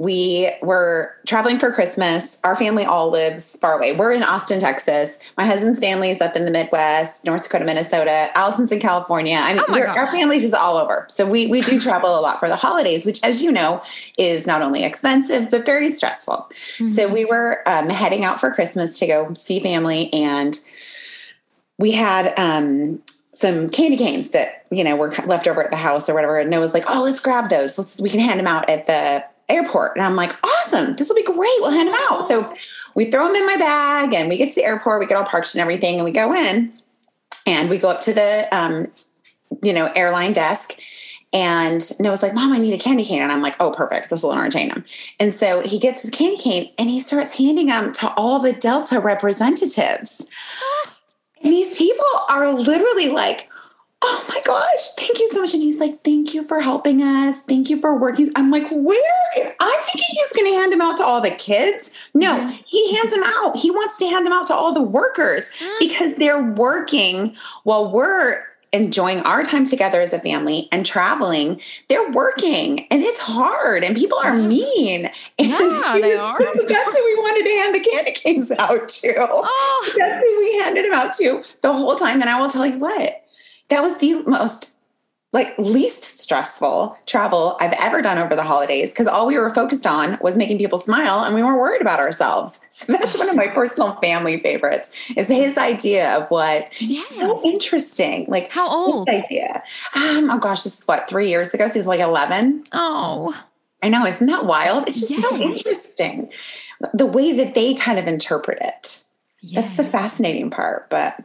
we 0.00 0.50
were 0.62 1.14
traveling 1.26 1.58
for 1.58 1.70
Christmas. 1.70 2.38
Our 2.42 2.56
family 2.56 2.86
all 2.86 3.10
lives 3.10 3.58
far 3.60 3.76
away. 3.76 3.92
We're 3.92 4.12
in 4.12 4.22
Austin, 4.22 4.58
Texas. 4.58 5.18
My 5.36 5.44
husband's 5.44 5.78
family 5.78 6.08
is 6.08 6.22
up 6.22 6.36
in 6.36 6.46
the 6.46 6.50
Midwest, 6.50 7.26
North 7.26 7.42
Dakota, 7.42 7.66
Minnesota. 7.66 8.30
Allison's 8.34 8.72
in 8.72 8.80
California. 8.80 9.36
I 9.36 9.52
mean, 9.52 9.62
oh 9.68 9.86
our 9.88 10.06
family 10.06 10.42
is 10.42 10.54
all 10.54 10.78
over. 10.78 11.06
So 11.10 11.26
we 11.26 11.48
we 11.48 11.60
do 11.60 11.78
travel 11.82 12.18
a 12.18 12.22
lot 12.22 12.40
for 12.40 12.48
the 12.48 12.56
holidays, 12.56 13.04
which, 13.04 13.22
as 13.22 13.42
you 13.42 13.52
know, 13.52 13.82
is 14.16 14.46
not 14.46 14.62
only 14.62 14.84
expensive 14.84 15.50
but 15.50 15.66
very 15.66 15.90
stressful. 15.90 16.48
Mm-hmm. 16.76 16.86
So 16.86 17.06
we 17.06 17.26
were 17.26 17.62
um, 17.68 17.90
heading 17.90 18.24
out 18.24 18.40
for 18.40 18.50
Christmas 18.50 18.98
to 19.00 19.06
go 19.06 19.34
see 19.34 19.60
family, 19.60 20.10
and 20.14 20.58
we 21.78 21.92
had 21.92 22.32
um, 22.38 23.02
some 23.32 23.68
candy 23.68 23.98
canes 23.98 24.30
that 24.30 24.64
you 24.70 24.82
know 24.82 24.96
were 24.96 25.12
left 25.26 25.46
over 25.46 25.62
at 25.62 25.70
the 25.70 25.76
house 25.76 26.08
or 26.08 26.14
whatever. 26.14 26.38
And 26.38 26.48
Noah's 26.48 26.72
like, 26.72 26.84
"Oh, 26.88 27.02
let's 27.02 27.20
grab 27.20 27.50
those. 27.50 27.76
Let's 27.76 28.00
we 28.00 28.08
can 28.08 28.20
hand 28.20 28.40
them 28.40 28.46
out 28.46 28.70
at 28.70 28.86
the 28.86 29.26
airport. 29.50 29.96
And 29.96 30.04
I'm 30.04 30.16
like, 30.16 30.36
awesome, 30.44 30.96
this 30.96 31.08
will 31.08 31.16
be 31.16 31.22
great. 31.22 31.36
We'll 31.58 31.70
hand 31.70 31.88
them 31.88 31.96
out. 32.10 32.26
So 32.28 32.52
we 32.94 33.10
throw 33.10 33.26
them 33.26 33.36
in 33.36 33.46
my 33.46 33.56
bag 33.56 34.14
and 34.14 34.28
we 34.28 34.36
get 34.36 34.48
to 34.48 34.54
the 34.54 34.64
airport, 34.64 35.00
we 35.00 35.06
get 35.06 35.16
all 35.16 35.24
parked 35.24 35.54
and 35.54 35.60
everything, 35.60 35.96
and 35.96 36.04
we 36.04 36.10
go 36.10 36.34
in 36.34 36.72
and 37.46 37.70
we 37.70 37.78
go 37.78 37.90
up 37.90 38.00
to 38.02 38.14
the, 38.14 38.48
um, 38.56 38.88
you 39.62 39.72
know, 39.72 39.92
airline 39.94 40.32
desk. 40.32 40.78
And 41.32 41.80
Noah's 42.00 42.22
like, 42.22 42.34
Mom, 42.34 42.52
I 42.52 42.58
need 42.58 42.74
a 42.74 42.78
candy 42.78 43.04
cane. 43.04 43.22
And 43.22 43.30
I'm 43.30 43.42
like, 43.42 43.54
oh, 43.60 43.70
perfect. 43.70 44.10
This 44.10 44.22
will 44.22 44.32
entertain 44.32 44.70
him. 44.70 44.84
And 45.20 45.32
so 45.32 45.60
he 45.60 45.78
gets 45.78 46.02
his 46.02 46.10
candy 46.10 46.36
cane 46.36 46.72
and 46.76 46.90
he 46.90 47.00
starts 47.00 47.36
handing 47.36 47.66
them 47.66 47.92
to 47.94 48.12
all 48.16 48.40
the 48.40 48.52
Delta 48.52 49.00
representatives. 49.00 50.24
And 51.42 51.54
these 51.54 51.74
people 51.78 52.04
are 52.28 52.52
literally 52.52 53.08
like, 53.08 53.49
oh 54.20 54.26
my 54.28 54.40
gosh, 54.44 54.90
thank 54.96 55.18
you 55.18 55.28
so 55.28 55.40
much. 55.40 55.54
And 55.54 55.62
he's 55.62 55.80
like, 55.80 56.02
thank 56.02 56.34
you 56.34 56.42
for 56.42 56.60
helping 56.60 57.02
us. 57.02 57.40
Thank 57.40 57.70
you 57.70 57.80
for 57.80 57.98
working. 57.98 58.30
I'm 58.36 58.50
like, 58.50 58.68
where? 58.70 59.54
I'm 59.60 59.80
thinking 59.82 60.06
he's 60.10 60.32
going 60.32 60.52
to 60.52 60.58
hand 60.58 60.72
them 60.72 60.80
out 60.80 60.96
to 60.98 61.04
all 61.04 61.20
the 61.20 61.30
kids. 61.30 61.90
No, 62.14 62.38
mm-hmm. 62.38 62.56
he 62.66 62.96
hands 62.96 63.14
them 63.14 63.24
out. 63.24 63.56
He 63.56 63.70
wants 63.70 63.98
to 63.98 64.06
hand 64.06 64.26
them 64.26 64.32
out 64.32 64.46
to 64.48 64.54
all 64.54 64.74
the 64.74 64.82
workers 64.82 65.48
mm-hmm. 65.58 65.72
because 65.78 66.16
they're 66.16 66.42
working 66.42 67.36
while 67.64 67.90
we're 67.90 68.44
enjoying 68.72 69.18
our 69.20 69.42
time 69.42 69.64
together 69.64 70.00
as 70.00 70.12
a 70.12 70.20
family 70.20 70.68
and 70.70 70.86
traveling, 70.86 71.60
they're 71.88 72.10
working 72.12 72.86
and 72.90 73.02
it's 73.02 73.20
hard 73.20 73.82
and 73.82 73.96
people 73.96 74.18
are 74.18 74.34
mean. 74.34 75.06
And 75.38 75.48
yeah, 75.48 75.98
they 76.00 76.14
are. 76.14 76.38
So 76.38 76.66
that's 76.68 76.96
who 76.96 77.04
we 77.04 77.14
wanted 77.16 77.46
to 77.46 77.56
hand 77.56 77.74
the 77.74 77.80
candy 77.80 78.12
canes 78.12 78.52
out 78.52 78.88
to. 78.88 79.14
Oh. 79.18 79.92
That's 79.98 80.24
who 80.24 80.38
we 80.38 80.58
handed 80.60 80.84
them 80.84 80.94
out 80.94 81.12
to 81.14 81.42
the 81.62 81.72
whole 81.72 81.96
time. 81.96 82.20
And 82.20 82.30
I 82.30 82.40
will 82.40 82.48
tell 82.48 82.66
you 82.66 82.78
what, 82.78 83.24
that 83.70 83.82
was 83.82 83.98
the 83.98 84.22
most 84.24 84.76
like 85.32 85.56
least 85.58 86.02
stressful 86.02 86.98
travel 87.06 87.56
I've 87.60 87.72
ever 87.74 88.02
done 88.02 88.18
over 88.18 88.34
the 88.34 88.42
holidays 88.42 88.92
because 88.92 89.06
all 89.06 89.26
we 89.26 89.38
were 89.38 89.54
focused 89.54 89.86
on 89.86 90.18
was 90.20 90.36
making 90.36 90.58
people 90.58 90.78
smile 90.78 91.22
and 91.22 91.34
we 91.34 91.42
weren't 91.42 91.58
worried 91.58 91.80
about 91.80 92.00
ourselves. 92.00 92.58
So 92.80 92.94
that's 92.94 93.18
one 93.18 93.28
of 93.28 93.36
my 93.36 93.46
personal 93.46 93.96
family 93.96 94.38
favorites 94.38 94.90
is 95.14 95.28
his 95.28 95.58
idea 95.58 96.16
of 96.16 96.30
what 96.30 96.80
yes. 96.80 97.08
so 97.08 97.44
interesting. 97.44 98.24
Like 98.26 98.50
how 98.50 98.66
old 98.70 99.08
idea? 99.10 99.62
Um, 99.94 100.30
oh 100.30 100.38
gosh, 100.38 100.62
this 100.62 100.80
is 100.80 100.86
what, 100.86 101.06
three 101.10 101.28
years 101.28 101.52
ago? 101.52 101.68
So 101.68 101.74
he's 101.74 101.86
like 101.86 102.00
11. 102.00 102.64
Oh, 102.72 103.38
I 103.82 103.90
know. 103.90 104.06
Isn't 104.06 104.26
that 104.28 104.46
wild? 104.46 104.88
It's 104.88 104.98
just 104.98 105.12
yes. 105.12 105.20
so 105.20 105.36
interesting. 105.36 106.32
The 106.94 107.04
way 107.04 107.32
that 107.36 107.54
they 107.54 107.74
kind 107.74 107.98
of 107.98 108.06
interpret 108.06 108.58
it. 108.62 109.04
Yes. 109.42 109.62
That's 109.62 109.76
the 109.76 109.84
fascinating 109.84 110.48
part. 110.48 110.88
But 110.88 111.22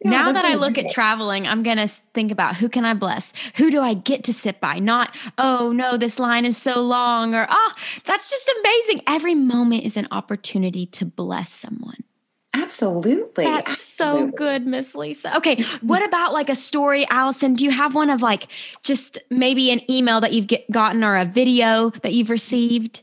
yeah, 0.00 0.10
now 0.10 0.32
that 0.32 0.44
I 0.44 0.54
look 0.54 0.76
at 0.78 0.90
traveling, 0.90 1.46
I'm 1.46 1.62
going 1.62 1.76
to 1.76 1.88
think 1.88 2.30
about 2.30 2.56
who 2.56 2.68
can 2.68 2.84
I 2.84 2.94
bless? 2.94 3.32
Who 3.56 3.70
do 3.70 3.80
I 3.80 3.94
get 3.94 4.24
to 4.24 4.32
sit 4.32 4.60
by? 4.60 4.78
Not, 4.78 5.16
oh 5.38 5.72
no, 5.72 5.96
this 5.96 6.18
line 6.18 6.44
is 6.44 6.56
so 6.56 6.82
long 6.82 7.34
or, 7.34 7.46
oh, 7.48 7.72
that's 8.04 8.30
just 8.30 8.50
amazing. 8.60 9.02
Every 9.06 9.34
moment 9.34 9.84
is 9.84 9.96
an 9.96 10.08
opportunity 10.10 10.86
to 10.86 11.04
bless 11.04 11.50
someone. 11.50 12.04
Absolutely. 12.54 13.44
That's 13.44 13.68
Absolutely. 13.68 14.30
so 14.30 14.36
good, 14.36 14.66
Miss 14.66 14.94
Lisa. 14.94 15.36
Okay. 15.36 15.64
What 15.82 16.04
about 16.04 16.32
like 16.32 16.48
a 16.48 16.54
story, 16.54 17.06
Allison? 17.10 17.54
Do 17.54 17.64
you 17.64 17.70
have 17.70 17.94
one 17.94 18.08
of 18.08 18.22
like 18.22 18.46
just 18.82 19.18
maybe 19.28 19.70
an 19.70 19.80
email 19.90 20.20
that 20.20 20.32
you've 20.32 20.46
get, 20.46 20.70
gotten 20.70 21.04
or 21.04 21.16
a 21.16 21.24
video 21.24 21.90
that 22.02 22.14
you've 22.14 22.30
received? 22.30 23.02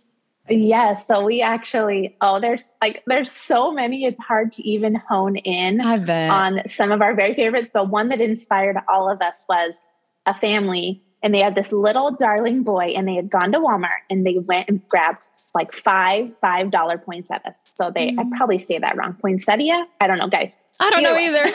Yes. 0.51 1.07
So 1.07 1.23
we 1.23 1.41
actually, 1.41 2.15
oh, 2.21 2.39
there's 2.39 2.65
like, 2.81 3.03
there's 3.07 3.31
so 3.31 3.71
many, 3.71 4.05
it's 4.05 4.19
hard 4.19 4.51
to 4.53 4.67
even 4.67 4.95
hone 4.95 5.37
in 5.37 5.81
on 5.81 6.67
some 6.67 6.91
of 6.91 7.01
our 7.01 7.15
very 7.15 7.33
favorites. 7.33 7.71
But 7.73 7.89
one 7.89 8.09
that 8.09 8.21
inspired 8.21 8.77
all 8.89 9.09
of 9.09 9.21
us 9.21 9.45
was 9.47 9.81
a 10.25 10.33
family 10.33 11.01
and 11.23 11.33
they 11.33 11.39
had 11.39 11.55
this 11.55 11.71
little 11.71 12.11
darling 12.11 12.63
boy 12.63 12.93
and 12.95 13.07
they 13.07 13.15
had 13.15 13.29
gone 13.29 13.51
to 13.51 13.59
Walmart 13.59 14.01
and 14.09 14.25
they 14.25 14.39
went 14.39 14.67
and 14.69 14.87
grabbed 14.87 15.23
like 15.53 15.71
five 15.71 16.35
five 16.39 16.71
dollar 16.71 16.97
poinsettias. 16.97 17.57
So 17.75 17.91
they 17.93 18.11
mm. 18.11 18.19
I 18.19 18.37
probably 18.37 18.59
say 18.59 18.79
that 18.79 18.97
wrong. 18.97 19.15
Poinsettia? 19.21 19.85
I 19.99 20.07
don't 20.07 20.17
know, 20.17 20.27
guys. 20.27 20.57
I 20.79 20.89
don't 20.89 21.03
know 21.03 21.17
either. 21.17 21.45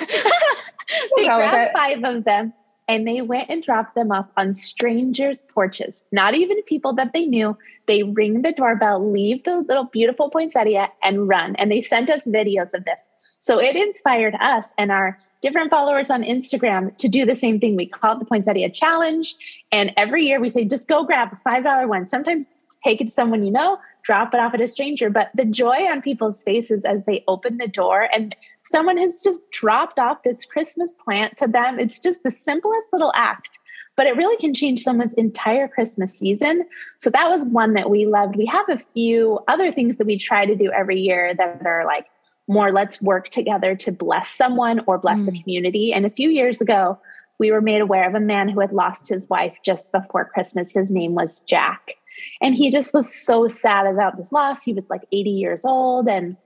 they 1.16 1.24
grabbed 1.24 1.76
five 1.76 2.04
of 2.04 2.24
them 2.24 2.52
and 2.88 3.06
they 3.06 3.20
went 3.20 3.50
and 3.50 3.62
dropped 3.62 3.94
them 3.94 4.12
off 4.12 4.28
on 4.36 4.54
strangers' 4.54 5.42
porches, 5.42 6.04
not 6.12 6.34
even 6.34 6.62
people 6.62 6.92
that 6.94 7.12
they 7.12 7.26
knew. 7.26 7.56
They 7.86 8.02
ring 8.02 8.42
the 8.42 8.52
doorbell, 8.52 9.10
leave 9.10 9.44
the 9.44 9.60
little 9.60 9.84
beautiful 9.84 10.30
poinsettia, 10.30 10.90
and 11.02 11.28
run. 11.28 11.56
And 11.56 11.70
they 11.70 11.82
sent 11.82 12.10
us 12.10 12.26
videos 12.26 12.74
of 12.74 12.84
this. 12.84 13.00
So 13.38 13.60
it 13.60 13.76
inspired 13.76 14.34
us 14.40 14.72
and 14.78 14.90
our 14.90 15.18
different 15.42 15.70
followers 15.70 16.10
on 16.10 16.22
Instagram 16.22 16.96
to 16.96 17.08
do 17.08 17.24
the 17.24 17.34
same 17.34 17.60
thing. 17.60 17.76
We 17.76 17.86
call 17.86 18.16
it 18.16 18.18
the 18.18 18.24
Poinsettia 18.24 18.70
Challenge. 18.70 19.34
And 19.70 19.92
every 19.96 20.24
year 20.24 20.40
we 20.40 20.48
say, 20.48 20.64
just 20.64 20.88
go 20.88 21.04
grab 21.04 21.32
a 21.32 21.48
$5 21.48 21.88
one. 21.88 22.06
Sometimes 22.06 22.52
take 22.82 23.00
it 23.00 23.06
to 23.06 23.10
someone 23.10 23.42
you 23.42 23.50
know, 23.50 23.78
drop 24.02 24.34
it 24.34 24.40
off 24.40 24.54
at 24.54 24.60
a 24.60 24.68
stranger. 24.68 25.10
But 25.10 25.30
the 25.34 25.44
joy 25.44 25.86
on 25.86 26.02
people's 26.02 26.42
faces 26.42 26.84
as 26.84 27.04
they 27.04 27.22
open 27.28 27.58
the 27.58 27.68
door 27.68 28.08
and 28.12 28.34
someone 28.70 28.98
has 28.98 29.20
just 29.22 29.38
dropped 29.52 29.98
off 29.98 30.22
this 30.22 30.44
Christmas 30.44 30.92
plant 31.04 31.36
to 31.38 31.46
them, 31.46 31.78
it's 31.78 31.98
just 31.98 32.22
the 32.22 32.30
simplest 32.30 32.88
little 32.92 33.12
act. 33.14 33.58
But 33.96 34.06
it 34.06 34.16
really 34.16 34.36
can 34.36 34.52
change 34.52 34.80
someone's 34.80 35.14
entire 35.14 35.68
Christmas 35.68 36.12
season. 36.12 36.66
So 36.98 37.08
that 37.10 37.30
was 37.30 37.46
one 37.46 37.72
that 37.74 37.88
we 37.88 38.04
loved. 38.04 38.36
We 38.36 38.46
have 38.46 38.68
a 38.68 38.78
few 38.78 39.40
other 39.48 39.72
things 39.72 39.96
that 39.96 40.06
we 40.06 40.18
try 40.18 40.44
to 40.44 40.54
do 40.54 40.70
every 40.70 41.00
year 41.00 41.34
that 41.34 41.64
are 41.64 41.86
like 41.86 42.06
more 42.48 42.72
let's 42.72 43.00
work 43.00 43.28
together 43.30 43.74
to 43.74 43.92
bless 43.92 44.28
someone 44.28 44.80
or 44.86 44.98
bless 44.98 45.20
mm. 45.20 45.26
the 45.26 45.40
community. 45.40 45.92
And 45.92 46.04
a 46.04 46.10
few 46.10 46.28
years 46.28 46.60
ago, 46.60 46.98
we 47.38 47.50
were 47.50 47.60
made 47.60 47.80
aware 47.80 48.08
of 48.08 48.14
a 48.14 48.20
man 48.20 48.48
who 48.48 48.60
had 48.60 48.72
lost 48.72 49.08
his 49.08 49.28
wife 49.28 49.56
just 49.64 49.92
before 49.92 50.24
Christmas. 50.26 50.72
His 50.72 50.92
name 50.92 51.14
was 51.14 51.40
Jack. 51.40 51.94
And 52.40 52.54
he 52.54 52.70
just 52.70 52.94
was 52.94 53.12
so 53.12 53.46
sad 53.48 53.86
about 53.86 54.16
this 54.16 54.32
loss. 54.32 54.62
He 54.62 54.72
was 54.72 54.88
like 54.88 55.02
80 55.12 55.30
years 55.30 55.64
old. 55.64 56.08
And 56.08 56.36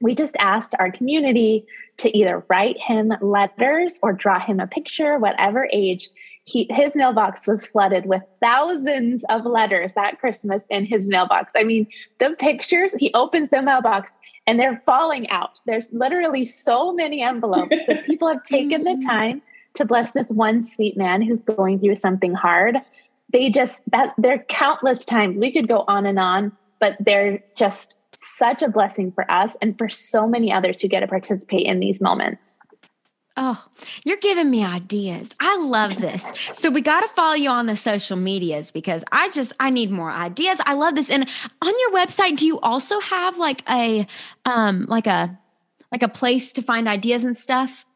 we 0.00 0.14
just 0.14 0.36
asked 0.38 0.74
our 0.78 0.90
community 0.90 1.66
to 1.98 2.16
either 2.16 2.44
write 2.48 2.78
him 2.78 3.12
letters 3.20 3.94
or 4.02 4.12
draw 4.12 4.38
him 4.38 4.60
a 4.60 4.66
picture, 4.66 5.18
whatever 5.18 5.68
age. 5.72 6.08
He, 6.44 6.66
his 6.70 6.94
mailbox 6.94 7.46
was 7.46 7.66
flooded 7.66 8.06
with 8.06 8.22
thousands 8.40 9.24
of 9.28 9.44
letters 9.44 9.92
that 9.94 10.18
Christmas 10.18 10.64
in 10.70 10.86
his 10.86 11.08
mailbox. 11.08 11.52
I 11.56 11.64
mean, 11.64 11.88
the 12.18 12.36
pictures, 12.38 12.94
he 12.98 13.12
opens 13.12 13.50
the 13.50 13.60
mailbox 13.60 14.12
and 14.46 14.58
they're 14.58 14.80
falling 14.86 15.28
out. 15.28 15.60
There's 15.66 15.92
literally 15.92 16.44
so 16.44 16.94
many 16.94 17.22
envelopes 17.22 17.76
that 17.86 18.04
people 18.06 18.28
have 18.28 18.44
taken 18.44 18.84
the 18.84 18.92
mm-hmm. 18.92 19.08
time 19.08 19.42
to 19.74 19.84
bless 19.84 20.12
this 20.12 20.30
one 20.30 20.62
sweet 20.62 20.96
man 20.96 21.20
who's 21.20 21.44
going 21.44 21.80
through 21.80 21.96
something 21.96 22.32
hard. 22.32 22.78
They 23.30 23.50
just 23.50 23.82
that 23.90 24.14
they're 24.16 24.44
countless 24.48 25.04
times. 25.04 25.38
We 25.38 25.52
could 25.52 25.68
go 25.68 25.84
on 25.86 26.06
and 26.06 26.18
on, 26.18 26.52
but 26.80 26.96
they're 26.98 27.40
just 27.56 27.97
such 28.20 28.62
a 28.62 28.68
blessing 28.68 29.12
for 29.12 29.30
us 29.30 29.56
and 29.62 29.76
for 29.78 29.88
so 29.88 30.26
many 30.26 30.52
others 30.52 30.80
who 30.80 30.88
get 30.88 31.00
to 31.00 31.06
participate 31.06 31.66
in 31.66 31.80
these 31.80 32.00
moments. 32.00 32.58
Oh, 33.40 33.64
you're 34.04 34.16
giving 34.16 34.50
me 34.50 34.64
ideas. 34.64 35.30
I 35.38 35.56
love 35.58 36.00
this. 36.00 36.28
So 36.52 36.70
we 36.70 36.80
got 36.80 37.02
to 37.02 37.08
follow 37.14 37.34
you 37.34 37.50
on 37.50 37.66
the 37.66 37.76
social 37.76 38.16
medias 38.16 38.72
because 38.72 39.04
I 39.12 39.30
just 39.30 39.52
I 39.60 39.70
need 39.70 39.92
more 39.92 40.10
ideas. 40.10 40.58
I 40.66 40.74
love 40.74 40.96
this. 40.96 41.08
And 41.08 41.28
on 41.62 41.72
your 41.78 41.92
website, 41.92 42.36
do 42.36 42.44
you 42.44 42.58
also 42.58 42.98
have 42.98 43.38
like 43.38 43.62
a 43.70 44.08
um 44.44 44.86
like 44.88 45.06
a 45.06 45.38
like 45.92 46.02
a 46.02 46.08
place 46.08 46.50
to 46.52 46.62
find 46.62 46.88
ideas 46.88 47.22
and 47.22 47.36
stuff? 47.36 47.86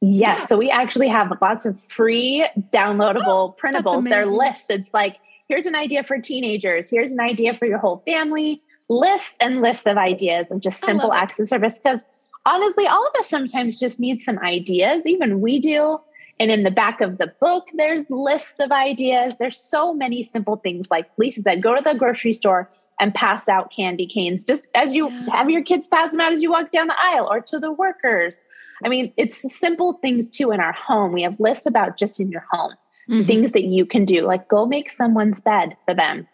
Yes. 0.00 0.38
Yeah. 0.38 0.46
So 0.46 0.56
we 0.56 0.70
actually 0.70 1.08
have 1.08 1.32
lots 1.42 1.66
of 1.66 1.80
free 1.80 2.46
downloadable 2.72 3.26
oh, 3.26 3.56
printables. 3.60 4.04
They're 4.04 4.24
lists. 4.24 4.70
It's 4.70 4.94
like 4.94 5.16
here's 5.48 5.66
an 5.66 5.74
idea 5.74 6.04
for 6.04 6.20
teenagers. 6.20 6.88
Here's 6.90 7.10
an 7.10 7.20
idea 7.20 7.56
for 7.56 7.66
your 7.66 7.78
whole 7.78 8.04
family. 8.06 8.62
Lists 8.88 9.36
and 9.40 9.62
lists 9.62 9.86
of 9.86 9.96
ideas 9.96 10.50
of 10.50 10.60
just 10.60 10.84
simple 10.84 11.12
acts 11.12 11.40
of 11.40 11.48
service 11.48 11.78
because 11.78 12.04
honestly, 12.46 12.86
all 12.86 13.06
of 13.06 13.14
us 13.18 13.28
sometimes 13.28 13.78
just 13.78 13.98
need 13.98 14.20
some 14.20 14.38
ideas. 14.40 15.06
Even 15.06 15.40
we 15.40 15.58
do. 15.58 16.00
And 16.40 16.50
in 16.50 16.64
the 16.64 16.70
back 16.70 17.00
of 17.00 17.18
the 17.18 17.32
book, 17.40 17.68
there's 17.74 18.04
lists 18.10 18.56
of 18.58 18.72
ideas. 18.72 19.34
There's 19.38 19.60
so 19.60 19.94
many 19.94 20.22
simple 20.22 20.56
things 20.56 20.90
like 20.90 21.08
Lisa 21.16 21.40
said, 21.40 21.62
go 21.62 21.76
to 21.76 21.82
the 21.82 21.94
grocery 21.94 22.32
store 22.32 22.70
and 23.00 23.14
pass 23.14 23.48
out 23.48 23.72
candy 23.72 24.06
canes 24.06 24.44
just 24.44 24.68
as 24.74 24.94
you 24.94 25.10
yeah. 25.10 25.30
have 25.30 25.50
your 25.50 25.62
kids 25.62 25.88
pass 25.88 26.10
them 26.10 26.20
out 26.20 26.32
as 26.32 26.42
you 26.42 26.50
walk 26.50 26.70
down 26.70 26.88
the 26.88 26.96
aisle 26.98 27.28
or 27.30 27.40
to 27.40 27.58
the 27.58 27.72
workers. 27.72 28.36
I 28.84 28.88
mean, 28.88 29.12
it's 29.16 29.52
simple 29.56 29.94
things 29.94 30.28
too 30.28 30.50
in 30.50 30.60
our 30.60 30.72
home. 30.72 31.12
We 31.12 31.22
have 31.22 31.38
lists 31.38 31.66
about 31.66 31.96
just 31.96 32.20
in 32.20 32.30
your 32.30 32.44
home, 32.50 32.72
mm-hmm. 33.08 33.26
things 33.26 33.52
that 33.52 33.64
you 33.64 33.86
can 33.86 34.04
do, 34.04 34.22
like 34.22 34.48
go 34.48 34.66
make 34.66 34.90
someone's 34.90 35.40
bed 35.40 35.76
for 35.84 35.94
them 35.94 36.28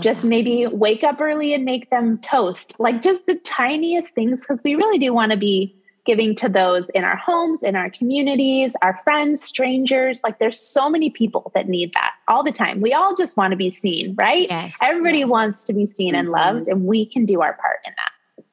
just 0.00 0.22
that. 0.22 0.28
maybe 0.28 0.66
wake 0.66 1.04
up 1.04 1.20
early 1.20 1.54
and 1.54 1.64
make 1.64 1.88
them 1.90 2.18
toast 2.18 2.74
like 2.78 3.02
just 3.02 3.26
the 3.26 3.36
tiniest 3.36 4.14
things 4.14 4.42
because 4.42 4.62
we 4.62 4.74
really 4.74 4.98
do 4.98 5.12
want 5.12 5.32
to 5.32 5.38
be 5.38 5.74
giving 6.04 6.34
to 6.34 6.50
those 6.50 6.90
in 6.90 7.02
our 7.02 7.16
homes 7.16 7.62
in 7.62 7.74
our 7.74 7.88
communities 7.88 8.76
our 8.82 8.94
friends 8.98 9.42
strangers 9.42 10.20
like 10.22 10.38
there's 10.38 10.60
so 10.60 10.90
many 10.90 11.08
people 11.08 11.50
that 11.54 11.66
need 11.66 11.92
that 11.94 12.14
all 12.28 12.42
the 12.42 12.52
time 12.52 12.80
we 12.80 12.92
all 12.92 13.14
just 13.14 13.36
want 13.36 13.52
to 13.52 13.56
be 13.56 13.70
seen 13.70 14.14
right 14.16 14.48
yes, 14.50 14.76
everybody 14.82 15.20
yes. 15.20 15.28
wants 15.28 15.64
to 15.64 15.72
be 15.72 15.86
seen 15.86 16.14
and 16.14 16.28
mm-hmm. 16.28 16.56
loved 16.56 16.68
and 16.68 16.84
we 16.84 17.06
can 17.06 17.24
do 17.24 17.40
our 17.40 17.54
part 17.54 17.78
in 17.86 17.92
that 17.96 18.44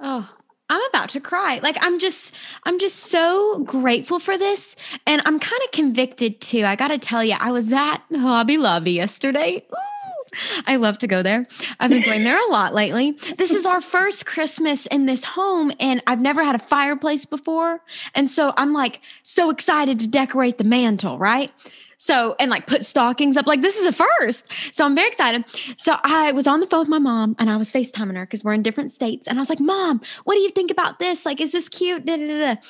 oh 0.00 0.36
I'm 0.70 0.80
about 0.88 1.10
to 1.10 1.20
cry. 1.20 1.60
Like 1.62 1.76
I'm 1.82 1.98
just 1.98 2.34
I'm 2.64 2.78
just 2.78 2.96
so 2.96 3.62
grateful 3.64 4.18
for 4.18 4.38
this 4.38 4.76
and 5.06 5.20
I'm 5.26 5.38
kind 5.38 5.60
of 5.62 5.70
convicted 5.72 6.40
too. 6.40 6.64
I 6.64 6.74
got 6.74 6.88
to 6.88 6.96
tell 6.96 7.22
you 7.22 7.36
I 7.38 7.52
was 7.52 7.70
at 7.70 7.98
Hobby 8.10 8.56
Lobby 8.56 8.92
yesterday. 8.92 9.62
Ooh 9.70 9.93
I 10.66 10.76
love 10.76 10.98
to 10.98 11.06
go 11.06 11.22
there. 11.22 11.46
I've 11.80 11.90
been 11.90 12.02
going 12.02 12.24
there 12.24 12.38
a 12.38 12.50
lot 12.50 12.74
lately. 12.74 13.12
This 13.38 13.52
is 13.52 13.66
our 13.66 13.80
first 13.80 14.26
Christmas 14.26 14.86
in 14.86 15.06
this 15.06 15.24
home, 15.24 15.72
and 15.80 16.02
I've 16.06 16.20
never 16.20 16.42
had 16.42 16.54
a 16.54 16.58
fireplace 16.58 17.24
before. 17.24 17.80
And 18.14 18.28
so 18.30 18.52
I'm 18.56 18.72
like 18.72 19.00
so 19.22 19.50
excited 19.50 19.98
to 20.00 20.06
decorate 20.06 20.58
the 20.58 20.64
mantle, 20.64 21.18
right? 21.18 21.50
So, 21.96 22.36
and 22.38 22.50
like 22.50 22.66
put 22.66 22.84
stockings 22.84 23.36
up, 23.36 23.46
like 23.46 23.62
this 23.62 23.78
is 23.78 23.86
a 23.86 23.92
first. 23.92 24.52
So 24.72 24.84
I'm 24.84 24.94
very 24.94 25.08
excited. 25.08 25.44
So 25.78 25.96
I 26.02 26.32
was 26.32 26.46
on 26.46 26.60
the 26.60 26.66
phone 26.66 26.80
with 26.80 26.88
my 26.88 26.98
mom 26.98 27.34
and 27.38 27.48
I 27.48 27.56
was 27.56 27.72
FaceTiming 27.72 28.16
her 28.16 28.26
because 28.26 28.44
we're 28.44 28.52
in 28.52 28.62
different 28.62 28.92
states. 28.92 29.26
And 29.26 29.38
I 29.38 29.40
was 29.40 29.48
like, 29.48 29.60
Mom, 29.60 30.00
what 30.24 30.34
do 30.34 30.40
you 30.40 30.50
think 30.50 30.70
about 30.70 30.98
this? 30.98 31.24
Like, 31.24 31.40
is 31.40 31.52
this 31.52 31.68
cute? 31.68 32.04
Da, 32.04 32.16
da, 32.16 32.26
da. 32.26 32.60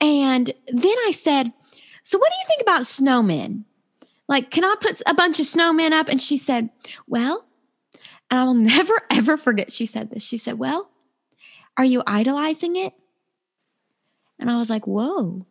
And 0.00 0.52
then 0.68 0.96
I 1.06 1.10
said, 1.12 1.52
So 2.04 2.18
what 2.18 2.30
do 2.30 2.36
you 2.40 2.46
think 2.46 2.62
about 2.62 2.82
snowmen? 2.82 3.64
Like, 4.28 4.50
can 4.50 4.64
I 4.64 4.74
put 4.80 5.00
a 5.06 5.14
bunch 5.14 5.38
of 5.38 5.46
snowmen 5.46 5.92
up? 5.92 6.08
And 6.08 6.20
she 6.20 6.36
said, 6.36 6.70
Well, 7.06 7.44
and 8.30 8.40
I 8.40 8.44
will 8.44 8.54
never, 8.76 9.00
ever 9.10 9.36
forget 9.36 9.72
she 9.72 9.86
said 9.86 10.10
this. 10.10 10.22
She 10.22 10.36
said, 10.36 10.58
Well, 10.58 10.90
are 11.76 11.84
you 11.84 12.02
idolizing 12.06 12.76
it? 12.76 12.92
And 14.38 14.50
I 14.50 14.58
was 14.58 14.70
like, 14.70 14.86
Whoa. 14.86 15.46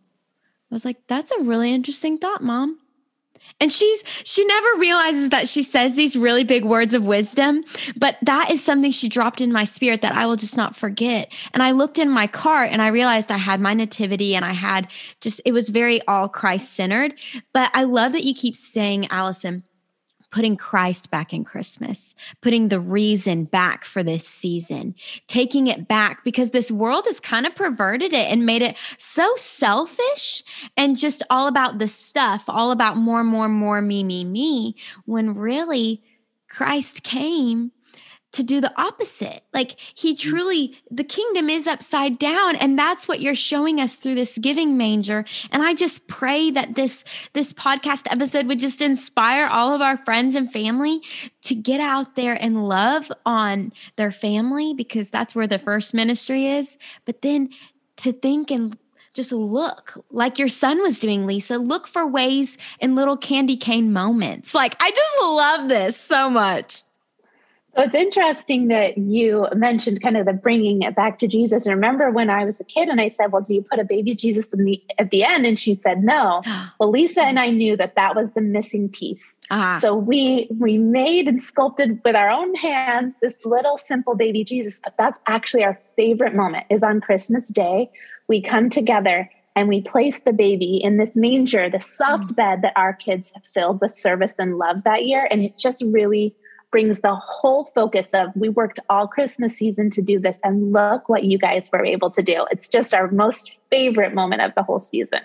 I 0.71 0.75
was 0.75 0.85
like, 0.85 0.97
That's 1.07 1.31
a 1.31 1.43
really 1.43 1.71
interesting 1.71 2.17
thought, 2.17 2.43
mom. 2.43 2.79
And 3.59 3.71
she's 3.71 4.03
she 4.23 4.45
never 4.45 4.67
realizes 4.77 5.29
that 5.29 5.47
she 5.47 5.63
says 5.63 5.95
these 5.95 6.17
really 6.17 6.43
big 6.43 6.65
words 6.65 6.93
of 6.93 7.05
wisdom, 7.05 7.63
but 7.95 8.17
that 8.21 8.51
is 8.51 8.63
something 8.63 8.91
she 8.91 9.07
dropped 9.09 9.41
in 9.41 9.51
my 9.51 9.63
spirit 9.63 10.01
that 10.01 10.15
I 10.15 10.25
will 10.25 10.35
just 10.35 10.57
not 10.57 10.75
forget. 10.75 11.31
And 11.53 11.63
I 11.63 11.71
looked 11.71 11.97
in 11.99 12.09
my 12.09 12.27
cart 12.27 12.71
and 12.71 12.81
I 12.81 12.89
realized 12.89 13.31
I 13.31 13.37
had 13.37 13.59
my 13.59 13.73
nativity 13.73 14.35
and 14.35 14.43
I 14.43 14.53
had 14.53 14.87
just 15.21 15.41
it 15.45 15.53
was 15.53 15.69
very 15.69 16.01
all 16.07 16.27
Christ 16.27 16.73
centered. 16.73 17.15
But 17.53 17.71
I 17.73 17.83
love 17.83 18.11
that 18.11 18.23
you 18.23 18.33
keep 18.33 18.55
saying, 18.55 19.07
Allison, 19.09 19.63
putting 20.35 20.57
Christ 20.57 21.09
back 21.11 21.31
in 21.31 21.45
Christmas, 21.45 22.13
putting 22.41 22.67
the 22.67 22.81
reason 22.81 23.45
back 23.45 23.85
for 23.85 24.03
this 24.03 24.27
season, 24.27 24.93
taking 25.27 25.67
it 25.67 25.87
back 25.87 26.25
because 26.25 26.49
this 26.49 26.69
world 26.69 27.05
has 27.07 27.21
kind 27.21 27.45
of 27.45 27.55
perverted 27.55 28.11
it 28.11 28.29
and 28.29 28.45
made 28.45 28.61
it 28.61 28.75
so 28.97 29.33
selfish 29.37 30.43
and 30.75 30.97
just 30.97 31.23
all 31.29 31.47
about 31.47 31.79
the 31.79 31.87
stuff, 31.87 32.43
all 32.49 32.71
about 32.71 32.97
more, 32.97 33.23
more, 33.23 33.47
more, 33.47 33.81
me, 33.81 34.03
me, 34.03 34.25
me, 34.25 34.75
when 35.05 35.35
really 35.35 36.03
Christ 36.49 37.03
came 37.03 37.71
to 38.35 38.43
do 38.43 38.61
the 38.61 38.73
opposite. 38.79 39.43
Like 39.53 39.75
he 39.95 40.13
mm. 40.13 40.19
truly, 40.19 40.77
the 40.91 41.03
kingdom 41.03 41.49
is 41.49 41.67
upside 41.67 42.19
down. 42.19 42.55
And 42.55 42.77
that's 42.77 43.07
what 43.07 43.21
you're 43.21 43.35
showing 43.35 43.79
us 43.79 43.95
through 43.95 44.15
this 44.15 44.37
giving 44.37 44.77
manger. 44.77 45.25
And 45.51 45.63
I 45.63 45.73
just 45.73 46.07
pray 46.07 46.51
that 46.51 46.75
this, 46.75 47.03
this 47.33 47.53
podcast 47.53 48.11
episode 48.11 48.47
would 48.47 48.59
just 48.59 48.81
inspire 48.81 49.47
all 49.47 49.73
of 49.73 49.81
our 49.81 49.97
friends 49.97 50.35
and 50.35 50.51
family 50.51 51.01
to 51.43 51.55
get 51.55 51.79
out 51.79 52.15
there 52.15 52.37
and 52.41 52.67
love 52.67 53.11
on 53.25 53.71
their 53.95 54.11
family 54.11 54.73
because 54.73 55.09
that's 55.09 55.33
where 55.33 55.47
the 55.47 55.59
first 55.59 55.93
ministry 55.93 56.47
is. 56.47 56.77
But 57.05 57.21
then 57.21 57.49
to 57.97 58.11
think 58.11 58.51
and 58.51 58.77
just 59.13 59.31
look 59.31 59.93
like 60.11 60.37
your 60.37 60.49
son 60.49 60.81
was 60.81 60.99
doing, 60.99 61.25
Lisa. 61.25 61.57
Look 61.57 61.87
for 61.87 62.05
ways 62.05 62.57
in 62.81 62.95
little 62.95 63.15
candy 63.15 63.55
cane 63.55 63.93
moments. 63.93 64.53
Like, 64.53 64.75
I 64.81 64.91
just 64.91 65.21
love 65.21 65.69
this 65.69 65.95
so 65.95 66.29
much. 66.29 66.81
So 67.75 67.81
it's 67.81 67.95
interesting 67.95 68.69
that 68.69 68.97
you 68.97 69.47
mentioned 69.53 70.01
kind 70.01 70.15
of 70.15 70.25
the 70.25 70.31
bringing 70.31 70.83
it 70.83 70.95
back 70.95 71.19
to 71.19 71.27
Jesus. 71.27 71.65
And 71.65 71.75
remember 71.75 72.09
when 72.09 72.29
I 72.29 72.45
was 72.45 72.59
a 72.61 72.63
kid 72.63 72.87
and 72.87 73.01
I 73.01 73.09
said, 73.09 73.33
"Well, 73.33 73.41
do 73.41 73.53
you 73.53 73.61
put 73.61 73.79
a 73.79 73.83
baby 73.83 74.15
Jesus 74.15 74.47
the, 74.47 74.81
at 74.97 75.09
the 75.09 75.25
end?" 75.25 75.45
And 75.45 75.59
she 75.59 75.73
said, 75.73 76.01
"No." 76.01 76.41
well, 76.79 76.89
Lisa 76.89 77.23
and 77.23 77.37
I 77.37 77.49
knew 77.49 77.75
that 77.75 77.95
that 77.95 78.15
was 78.15 78.31
the 78.31 78.41
missing 78.41 78.87
piece. 78.87 79.35
Uh-huh. 79.51 79.79
So 79.81 79.95
we 79.95 80.47
we 80.57 80.77
made 80.77 81.27
and 81.27 81.41
sculpted 81.41 81.99
with 82.05 82.15
our 82.15 82.29
own 82.29 82.55
hands 82.55 83.15
this 83.21 83.37
little 83.43 83.77
simple 83.77 84.15
baby 84.15 84.45
Jesus. 84.45 84.79
But 84.81 84.95
that's 84.97 85.19
actually 85.27 85.65
our 85.65 85.77
favorite 85.97 86.33
moment 86.33 86.65
is 86.69 86.81
on 86.81 87.01
Christmas 87.01 87.49
Day. 87.49 87.91
We 88.29 88.41
come 88.41 88.69
together 88.69 89.29
and 89.55 89.67
we 89.67 89.81
place 89.81 90.19
the 90.19 90.33
baby 90.33 90.81
in 90.81 90.97
this 90.97 91.15
manger, 91.15 91.69
the 91.69 91.79
soft 91.79 92.33
mm. 92.33 92.35
bed 92.35 92.61
that 92.61 92.73
our 92.75 92.93
kids 92.93 93.31
have 93.33 93.43
filled 93.53 93.81
with 93.81 93.95
service 93.95 94.33
and 94.37 94.57
love 94.57 94.83
that 94.83 95.05
year. 95.05 95.27
And 95.29 95.43
it 95.43 95.57
just 95.57 95.83
really 95.85 96.35
brings 96.75 96.99
the 96.99 97.15
whole 97.15 97.63
focus 97.63 98.13
of 98.13 98.31
we 98.35 98.49
worked 98.49 98.81
all 98.89 99.07
Christmas 99.07 99.55
season 99.55 99.89
to 99.89 100.01
do 100.01 100.19
this, 100.19 100.35
and 100.43 100.73
look 100.73 101.07
what 101.07 101.23
you 101.23 101.37
guys 101.37 101.69
were 101.71 101.85
able 101.85 102.11
to 102.11 102.21
do. 102.21 102.45
It's 102.51 102.67
just 102.67 102.93
our 102.93 103.09
most 103.11 103.53
favorite 103.69 104.13
moment 104.13 104.41
of 104.41 104.53
the 104.55 104.61
whole 104.61 104.79
season. 104.79 105.21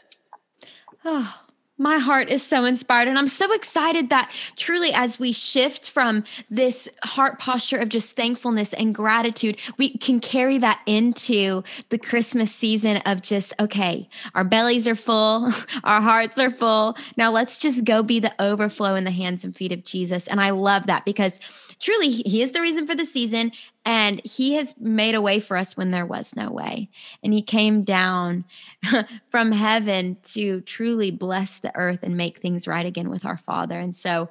Oh, 1.05 1.35
my 1.81 1.97
heart 1.97 2.29
is 2.29 2.43
so 2.47 2.66
inspired. 2.66 3.09
And 3.09 3.19
I'm 3.19 3.27
so 3.27 3.53
excited 3.55 4.11
that 4.11 4.31
truly, 4.55 4.93
as 4.93 5.19
we 5.19 5.33
shift 5.33 5.88
from 5.88 6.25
this 6.51 6.88
heart 7.03 7.38
posture 7.38 7.79
of 7.79 7.88
just 7.88 8.14
thankfulness 8.14 8.75
and 8.75 8.95
gratitude, 8.95 9.59
we 9.79 9.97
can 9.97 10.21
carry 10.21 10.59
that 10.59 10.83
into 10.85 11.64
the 11.88 11.99
Christmas 11.99 12.55
season 12.55 12.99
of 12.99 13.23
just, 13.23 13.55
okay, 13.59 14.09
our 14.35 14.45
bellies 14.45 14.87
are 14.87 14.95
full, 14.95 15.51
our 15.85 16.03
hearts 16.03 16.38
are 16.38 16.51
full. 16.51 16.97
Now 17.16 17.33
let's 17.33 17.57
just 17.57 17.85
go 17.85 18.03
be 18.03 18.21
the 18.21 18.35
overflow 18.40 18.95
in 18.95 19.05
the 19.05 19.11
hands 19.11 19.43
and 19.43 19.57
feet 19.57 19.73
of 19.73 19.83
Jesus. 19.83 20.27
And 20.27 20.40
I 20.40 20.51
love 20.51 20.87
that 20.87 21.07
because 21.07 21.40
truly, 21.79 22.11
He 22.11 22.43
is 22.43 22.53
the 22.53 22.61
reason 22.61 22.87
for 22.87 22.95
the 22.95 23.07
season. 23.07 23.53
And 23.85 24.21
he 24.25 24.55
has 24.55 24.75
made 24.79 25.14
a 25.14 25.23
way 25.23 25.40
for 25.40 25.57
us 25.57 25.77
when 25.77 25.90
there 25.90 26.07
was 26.07 26.37
no 26.37 26.51
way. 26.51 26.90
And 27.23 27.33
he 27.33 27.43
came 27.43 27.83
down 27.83 28.45
from 29.31 29.53
heaven 29.53 30.19
to 30.25 30.61
truly 30.62 31.11
bless 31.11 31.61
the 31.61 31.75
earth 31.75 32.01
and 32.03 32.16
make 32.16 32.38
things 32.38 32.69
right 32.69 32.85
again 32.85 33.09
with 33.09 33.25
our 33.25 33.38
Father. 33.38 33.79
And 33.79 33.97
so 33.97 34.29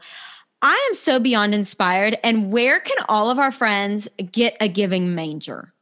I 0.61 0.87
am 0.89 0.93
so 0.93 1.19
beyond 1.19 1.55
inspired. 1.55 2.17
And 2.23 2.51
where 2.51 2.79
can 2.79 2.97
all 3.07 3.29
of 3.29 3.39
our 3.39 3.51
friends 3.51 4.07
get 4.31 4.55
a 4.59 4.67
giving 4.67 5.15
manger? 5.15 5.73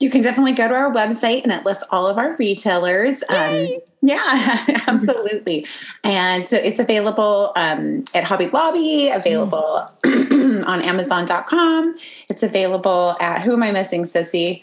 You 0.00 0.10
can 0.10 0.22
definitely 0.22 0.52
go 0.52 0.68
to 0.68 0.74
our 0.74 0.92
website 0.92 1.44
and 1.44 1.52
it 1.52 1.64
lists 1.64 1.84
all 1.90 2.06
of 2.06 2.18
our 2.18 2.36
retailers. 2.36 3.22
Um, 3.28 3.68
yeah, 4.02 4.64
absolutely. 4.86 5.66
And 6.02 6.42
so 6.42 6.56
it's 6.56 6.80
available 6.80 7.52
um, 7.56 8.04
at 8.14 8.24
Hobby 8.24 8.48
Lobby, 8.48 9.08
available 9.08 9.88
mm. 10.04 10.64
on 10.66 10.82
Amazon.com. 10.82 11.96
It's 12.28 12.42
available 12.42 13.16
at, 13.20 13.42
who 13.42 13.52
am 13.54 13.62
I 13.62 13.70
missing, 13.70 14.02
Sissy? 14.02 14.62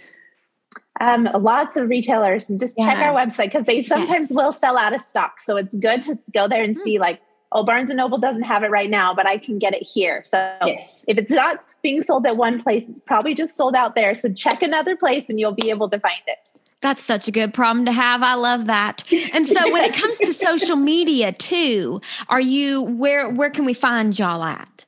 Um, 0.99 1.27
lots 1.39 1.77
of 1.77 1.89
retailers. 1.89 2.47
Just 2.49 2.75
yeah. 2.77 2.85
check 2.85 2.97
our 2.97 3.13
website 3.13 3.45
because 3.45 3.65
they 3.65 3.81
sometimes 3.81 4.29
yes. 4.29 4.35
will 4.35 4.51
sell 4.51 4.77
out 4.77 4.93
of 4.93 5.01
stock. 5.01 5.39
So 5.39 5.57
it's 5.57 5.75
good 5.75 6.03
to 6.03 6.17
go 6.31 6.47
there 6.47 6.63
and 6.63 6.75
mm. 6.75 6.79
see 6.79 6.99
like 6.99 7.19
oh, 7.51 7.63
Barnes 7.63 7.89
and 7.89 7.97
Noble 7.97 8.17
doesn't 8.17 8.43
have 8.43 8.63
it 8.63 8.69
right 8.69 8.89
now, 8.89 9.13
but 9.13 9.27
I 9.27 9.37
can 9.37 9.59
get 9.59 9.73
it 9.73 9.83
here. 9.83 10.23
So 10.23 10.57
yes. 10.65 11.03
if 11.07 11.17
it's 11.17 11.31
not 11.31 11.75
being 11.81 12.01
sold 12.01 12.25
at 12.25 12.37
one 12.37 12.61
place, 12.61 12.83
it's 12.87 13.01
probably 13.01 13.33
just 13.33 13.57
sold 13.57 13.75
out 13.75 13.95
there. 13.95 14.15
So 14.15 14.31
check 14.31 14.61
another 14.61 14.95
place 14.95 15.29
and 15.29 15.39
you'll 15.39 15.51
be 15.51 15.69
able 15.69 15.89
to 15.89 15.99
find 15.99 16.21
it. 16.27 16.53
That's 16.81 17.03
such 17.03 17.27
a 17.27 17.31
good 17.31 17.53
problem 17.53 17.85
to 17.85 17.91
have. 17.91 18.23
I 18.23 18.33
love 18.33 18.65
that. 18.67 19.03
And 19.33 19.47
so 19.47 19.71
when 19.71 19.83
it 19.83 19.93
comes 19.93 20.17
to 20.19 20.33
social 20.33 20.75
media 20.77 21.31
too, 21.31 22.01
are 22.27 22.41
you 22.41 22.81
where 22.81 23.29
where 23.29 23.49
can 23.49 23.65
we 23.65 23.73
find 23.73 24.17
y'all 24.17 24.43
at? 24.43 24.85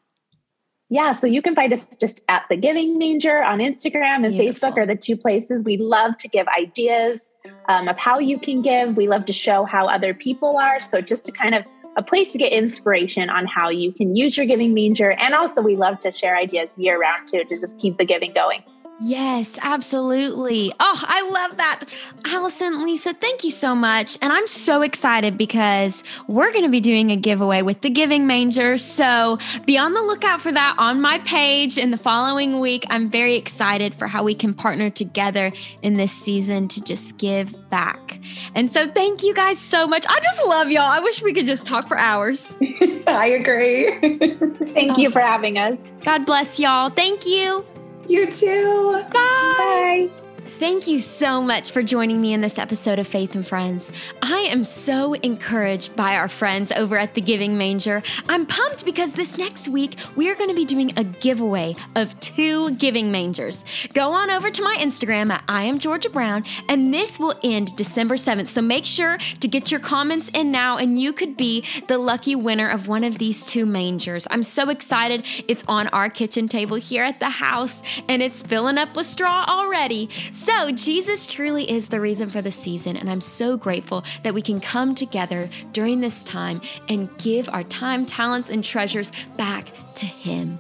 Yeah, 0.90 1.14
so 1.14 1.26
you 1.26 1.42
can 1.42 1.56
find 1.56 1.74
us 1.74 1.86
just 2.00 2.24
at 2.30 2.44
the 2.50 2.56
Giving 2.56 3.00
Manger 3.00 3.42
on 3.42 3.58
Instagram 3.58 4.26
and 4.26 4.38
Beautiful. 4.38 4.70
Facebook 4.70 4.78
are 4.78 4.86
the 4.86 4.96
two 4.96 5.18
places. 5.18 5.64
We 5.64 5.78
love 5.78 6.18
to 6.18 6.28
give 6.28 6.48
ideas 6.48 7.34
um, 7.68 7.88
of 7.88 7.98
how 7.98 8.20
you 8.20 8.38
can 8.38 8.62
give. 8.62 8.96
We 8.96 9.08
love 9.08 9.26
to 9.26 9.34
show 9.34 9.66
how 9.66 9.88
other 9.88 10.14
people 10.14 10.58
are. 10.58 10.80
So 10.80 11.02
just 11.02 11.26
to 11.26 11.32
kind 11.32 11.56
of 11.56 11.66
a 11.96 12.04
place 12.04 12.32
to 12.32 12.38
get 12.38 12.52
inspiration 12.52 13.30
on 13.30 13.46
how 13.46 13.70
you 13.70 13.92
can 13.92 14.16
use 14.16 14.36
your 14.36 14.46
giving 14.46 14.74
manger. 14.74 15.12
And 15.12 15.34
also, 15.34 15.62
we 15.62 15.76
love 15.76 16.00
to 16.00 16.12
share 16.12 16.36
ideas 16.36 16.78
year 16.78 17.00
round 17.00 17.28
too 17.28 17.44
to 17.44 17.60
just 17.60 17.78
keep 17.80 17.98
the 17.98 18.06
giving 18.06 18.34
going. 18.34 18.64
Yes, 19.00 19.58
absolutely. 19.62 20.72
Oh, 20.80 21.04
I 21.04 21.28
love 21.30 21.58
that. 21.58 21.84
Allison, 22.26 22.86
Lisa, 22.86 23.14
thank 23.14 23.44
you 23.44 23.52
so 23.52 23.76
much. 23.76 24.18
And 24.22 24.32
I'm 24.32 24.48
so 24.48 24.82
excited 24.82 25.38
because 25.38 26.04
we're 26.28 26.52
going 26.52 26.64
to 26.64 26.70
be 26.70 26.80
doing 26.80 27.12
a 27.12 27.16
giveaway 27.16 27.64
with 27.64 27.82
the 27.82 27.90
Giving 27.90 28.28
Manger. 28.28 28.78
So 28.78 29.40
be 29.66 29.78
on 29.78 29.94
the 29.94 30.02
lookout 30.02 30.42
for 30.42 30.52
that 30.52 30.76
on 30.78 31.02
my 31.02 31.20
page 31.20 31.78
in 31.78 31.92
the 31.92 31.98
following 31.98 32.60
week. 32.60 32.86
I'm 32.90 33.10
very 33.10 33.36
excited 33.36 33.96
for 33.96 34.08
how 34.08 34.24
we 34.24 34.36
can 34.36 34.54
partner 34.54 34.90
together 34.90 35.52
in 35.82 35.98
this 35.98 36.12
season 36.12 36.68
to 36.70 36.82
just 36.82 37.18
give 37.18 37.70
back. 37.70 38.20
And 38.56 38.72
so 38.72 38.88
thank 38.88 39.24
you 39.24 39.34
guys 39.34 39.60
so 39.60 39.88
much. 39.88 40.06
I 40.08 40.20
just 40.22 40.46
love 40.46 40.70
y'all. 40.70 40.84
I 40.84 41.00
wish 41.00 41.22
we 41.22 41.34
could 41.34 41.48
just 41.48 41.66
talk 41.66 41.88
for 41.88 41.98
hours. 41.98 42.58
I 43.08 43.28
agree. 43.40 43.90
thank 44.74 44.98
oh. 44.98 44.98
you 44.98 45.10
for 45.10 45.20
having 45.20 45.58
us. 45.58 45.94
God 46.04 46.26
bless 46.26 46.60
y'all. 46.60 46.90
Thank 46.90 47.26
you. 47.26 47.66
You 48.08 48.30
too. 48.30 49.04
Bye. 49.12 50.10
Bye. 50.10 50.23
Thank 50.64 50.88
you 50.88 51.00
so 51.00 51.42
much 51.42 51.72
for 51.72 51.84
joining 51.84 52.22
me 52.22 52.32
in 52.32 52.40
this 52.40 52.58
episode 52.58 52.98
of 52.98 53.06
Faith 53.06 53.36
and 53.36 53.46
Friends. 53.46 53.92
I 54.22 54.48
am 54.50 54.64
so 54.64 55.12
encouraged 55.12 55.94
by 55.98 56.16
our 56.16 56.30
friends 56.30 56.72
over 56.72 56.98
at 56.98 57.16
the 57.16 57.20
Giving 57.20 57.58
Manger. 57.58 58.02
I'm 58.30 58.46
pumped 58.46 58.86
because 58.86 59.12
this 59.12 59.38
next 59.38 59.68
week 59.68 59.98
we 60.16 60.30
are 60.30 60.36
going 60.36 60.50
to 60.50 60.56
be 60.56 60.64
doing 60.64 60.94
a 60.96 61.04
giveaway 61.04 61.76
of 61.98 62.18
two 62.22 62.72
Giving 62.76 63.12
Mangers. 63.12 63.66
Go 63.94 64.14
on 64.14 64.30
over 64.30 64.50
to 64.50 64.62
my 64.62 64.78
Instagram 64.78 65.32
at 65.32 65.44
I 65.50 65.64
am 65.64 65.80
Georgia 65.80 66.10
Brown, 66.10 66.46
and 66.70 66.94
this 66.94 67.20
will 67.20 67.36
end 67.44 67.76
December 67.76 68.16
7th. 68.16 68.48
So 68.48 68.62
make 68.62 68.86
sure 68.86 69.18
to 69.42 69.48
get 69.50 69.70
your 69.70 69.82
comments 69.82 70.32
in 70.34 70.50
now, 70.50 70.78
and 70.78 70.98
you 70.98 71.12
could 71.12 71.36
be 71.36 71.66
the 71.90 71.98
lucky 71.98 72.36
winner 72.36 72.70
of 72.70 72.88
one 72.88 73.04
of 73.04 73.18
these 73.18 73.46
two 73.46 73.66
mangers. 73.66 74.28
I'm 74.32 74.44
so 74.44 74.70
excited. 74.70 75.26
It's 75.50 75.66
on 75.68 75.90
our 75.90 76.10
kitchen 76.10 76.48
table 76.48 76.78
here 76.78 77.04
at 77.04 77.20
the 77.20 77.32
house, 77.32 77.84
and 78.08 78.24
it's 78.24 78.42
filling 78.42 78.78
up 78.78 78.96
with 78.96 79.08
straw 79.08 79.44
already. 79.46 80.10
So, 80.56 80.72
Jesus 80.72 81.26
truly 81.26 81.70
is 81.70 81.90
the 81.90 82.00
reason 82.00 82.30
for 82.30 82.42
the 82.42 82.52
season, 82.52 82.96
and 82.96 83.10
I'm 83.10 83.22
so 83.22 83.58
grateful 83.58 84.04
that 84.22 84.36
we 84.36 84.42
can 84.42 84.60
come 84.60 84.94
together 84.94 85.50
during 85.72 86.00
this 86.00 86.24
time 86.24 86.62
and 86.88 87.10
give 87.18 87.50
our 87.50 87.64
time, 87.64 88.06
talents, 88.06 88.52
and 88.52 88.64
treasures 88.64 89.12
back 89.36 89.72
to 89.96 90.06
Him. 90.06 90.60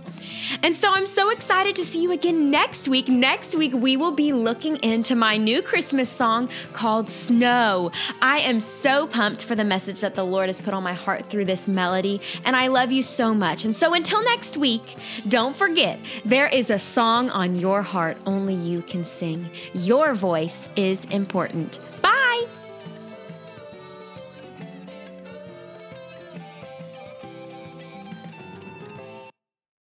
And 0.61 0.75
so 0.75 0.91
I'm 0.91 1.05
so 1.05 1.29
excited 1.29 1.75
to 1.77 1.85
see 1.85 2.01
you 2.01 2.11
again 2.11 2.51
next 2.51 2.87
week. 2.87 3.07
Next 3.07 3.55
week, 3.55 3.73
we 3.73 3.97
will 3.97 4.11
be 4.11 4.33
looking 4.33 4.77
into 4.77 5.15
my 5.15 5.37
new 5.37 5.61
Christmas 5.61 6.09
song 6.09 6.49
called 6.73 7.09
Snow. 7.09 7.91
I 8.21 8.39
am 8.39 8.59
so 8.59 9.07
pumped 9.07 9.45
for 9.45 9.55
the 9.55 9.63
message 9.63 10.01
that 10.01 10.15
the 10.15 10.23
Lord 10.23 10.47
has 10.47 10.61
put 10.61 10.73
on 10.73 10.83
my 10.83 10.93
heart 10.93 11.29
through 11.29 11.45
this 11.45 11.67
melody, 11.67 12.21
and 12.45 12.55
I 12.55 12.67
love 12.67 12.91
you 12.91 13.01
so 13.01 13.33
much. 13.33 13.65
And 13.65 13.75
so 13.75 13.93
until 13.93 14.23
next 14.23 14.57
week, 14.57 14.95
don't 15.27 15.55
forget 15.55 15.99
there 16.25 16.47
is 16.47 16.69
a 16.69 16.79
song 16.79 17.29
on 17.29 17.55
your 17.55 17.81
heart 17.81 18.17
only 18.25 18.55
you 18.55 18.81
can 18.81 19.05
sing. 19.05 19.49
Your 19.73 20.13
voice 20.13 20.69
is 20.75 21.05
important. 21.05 21.79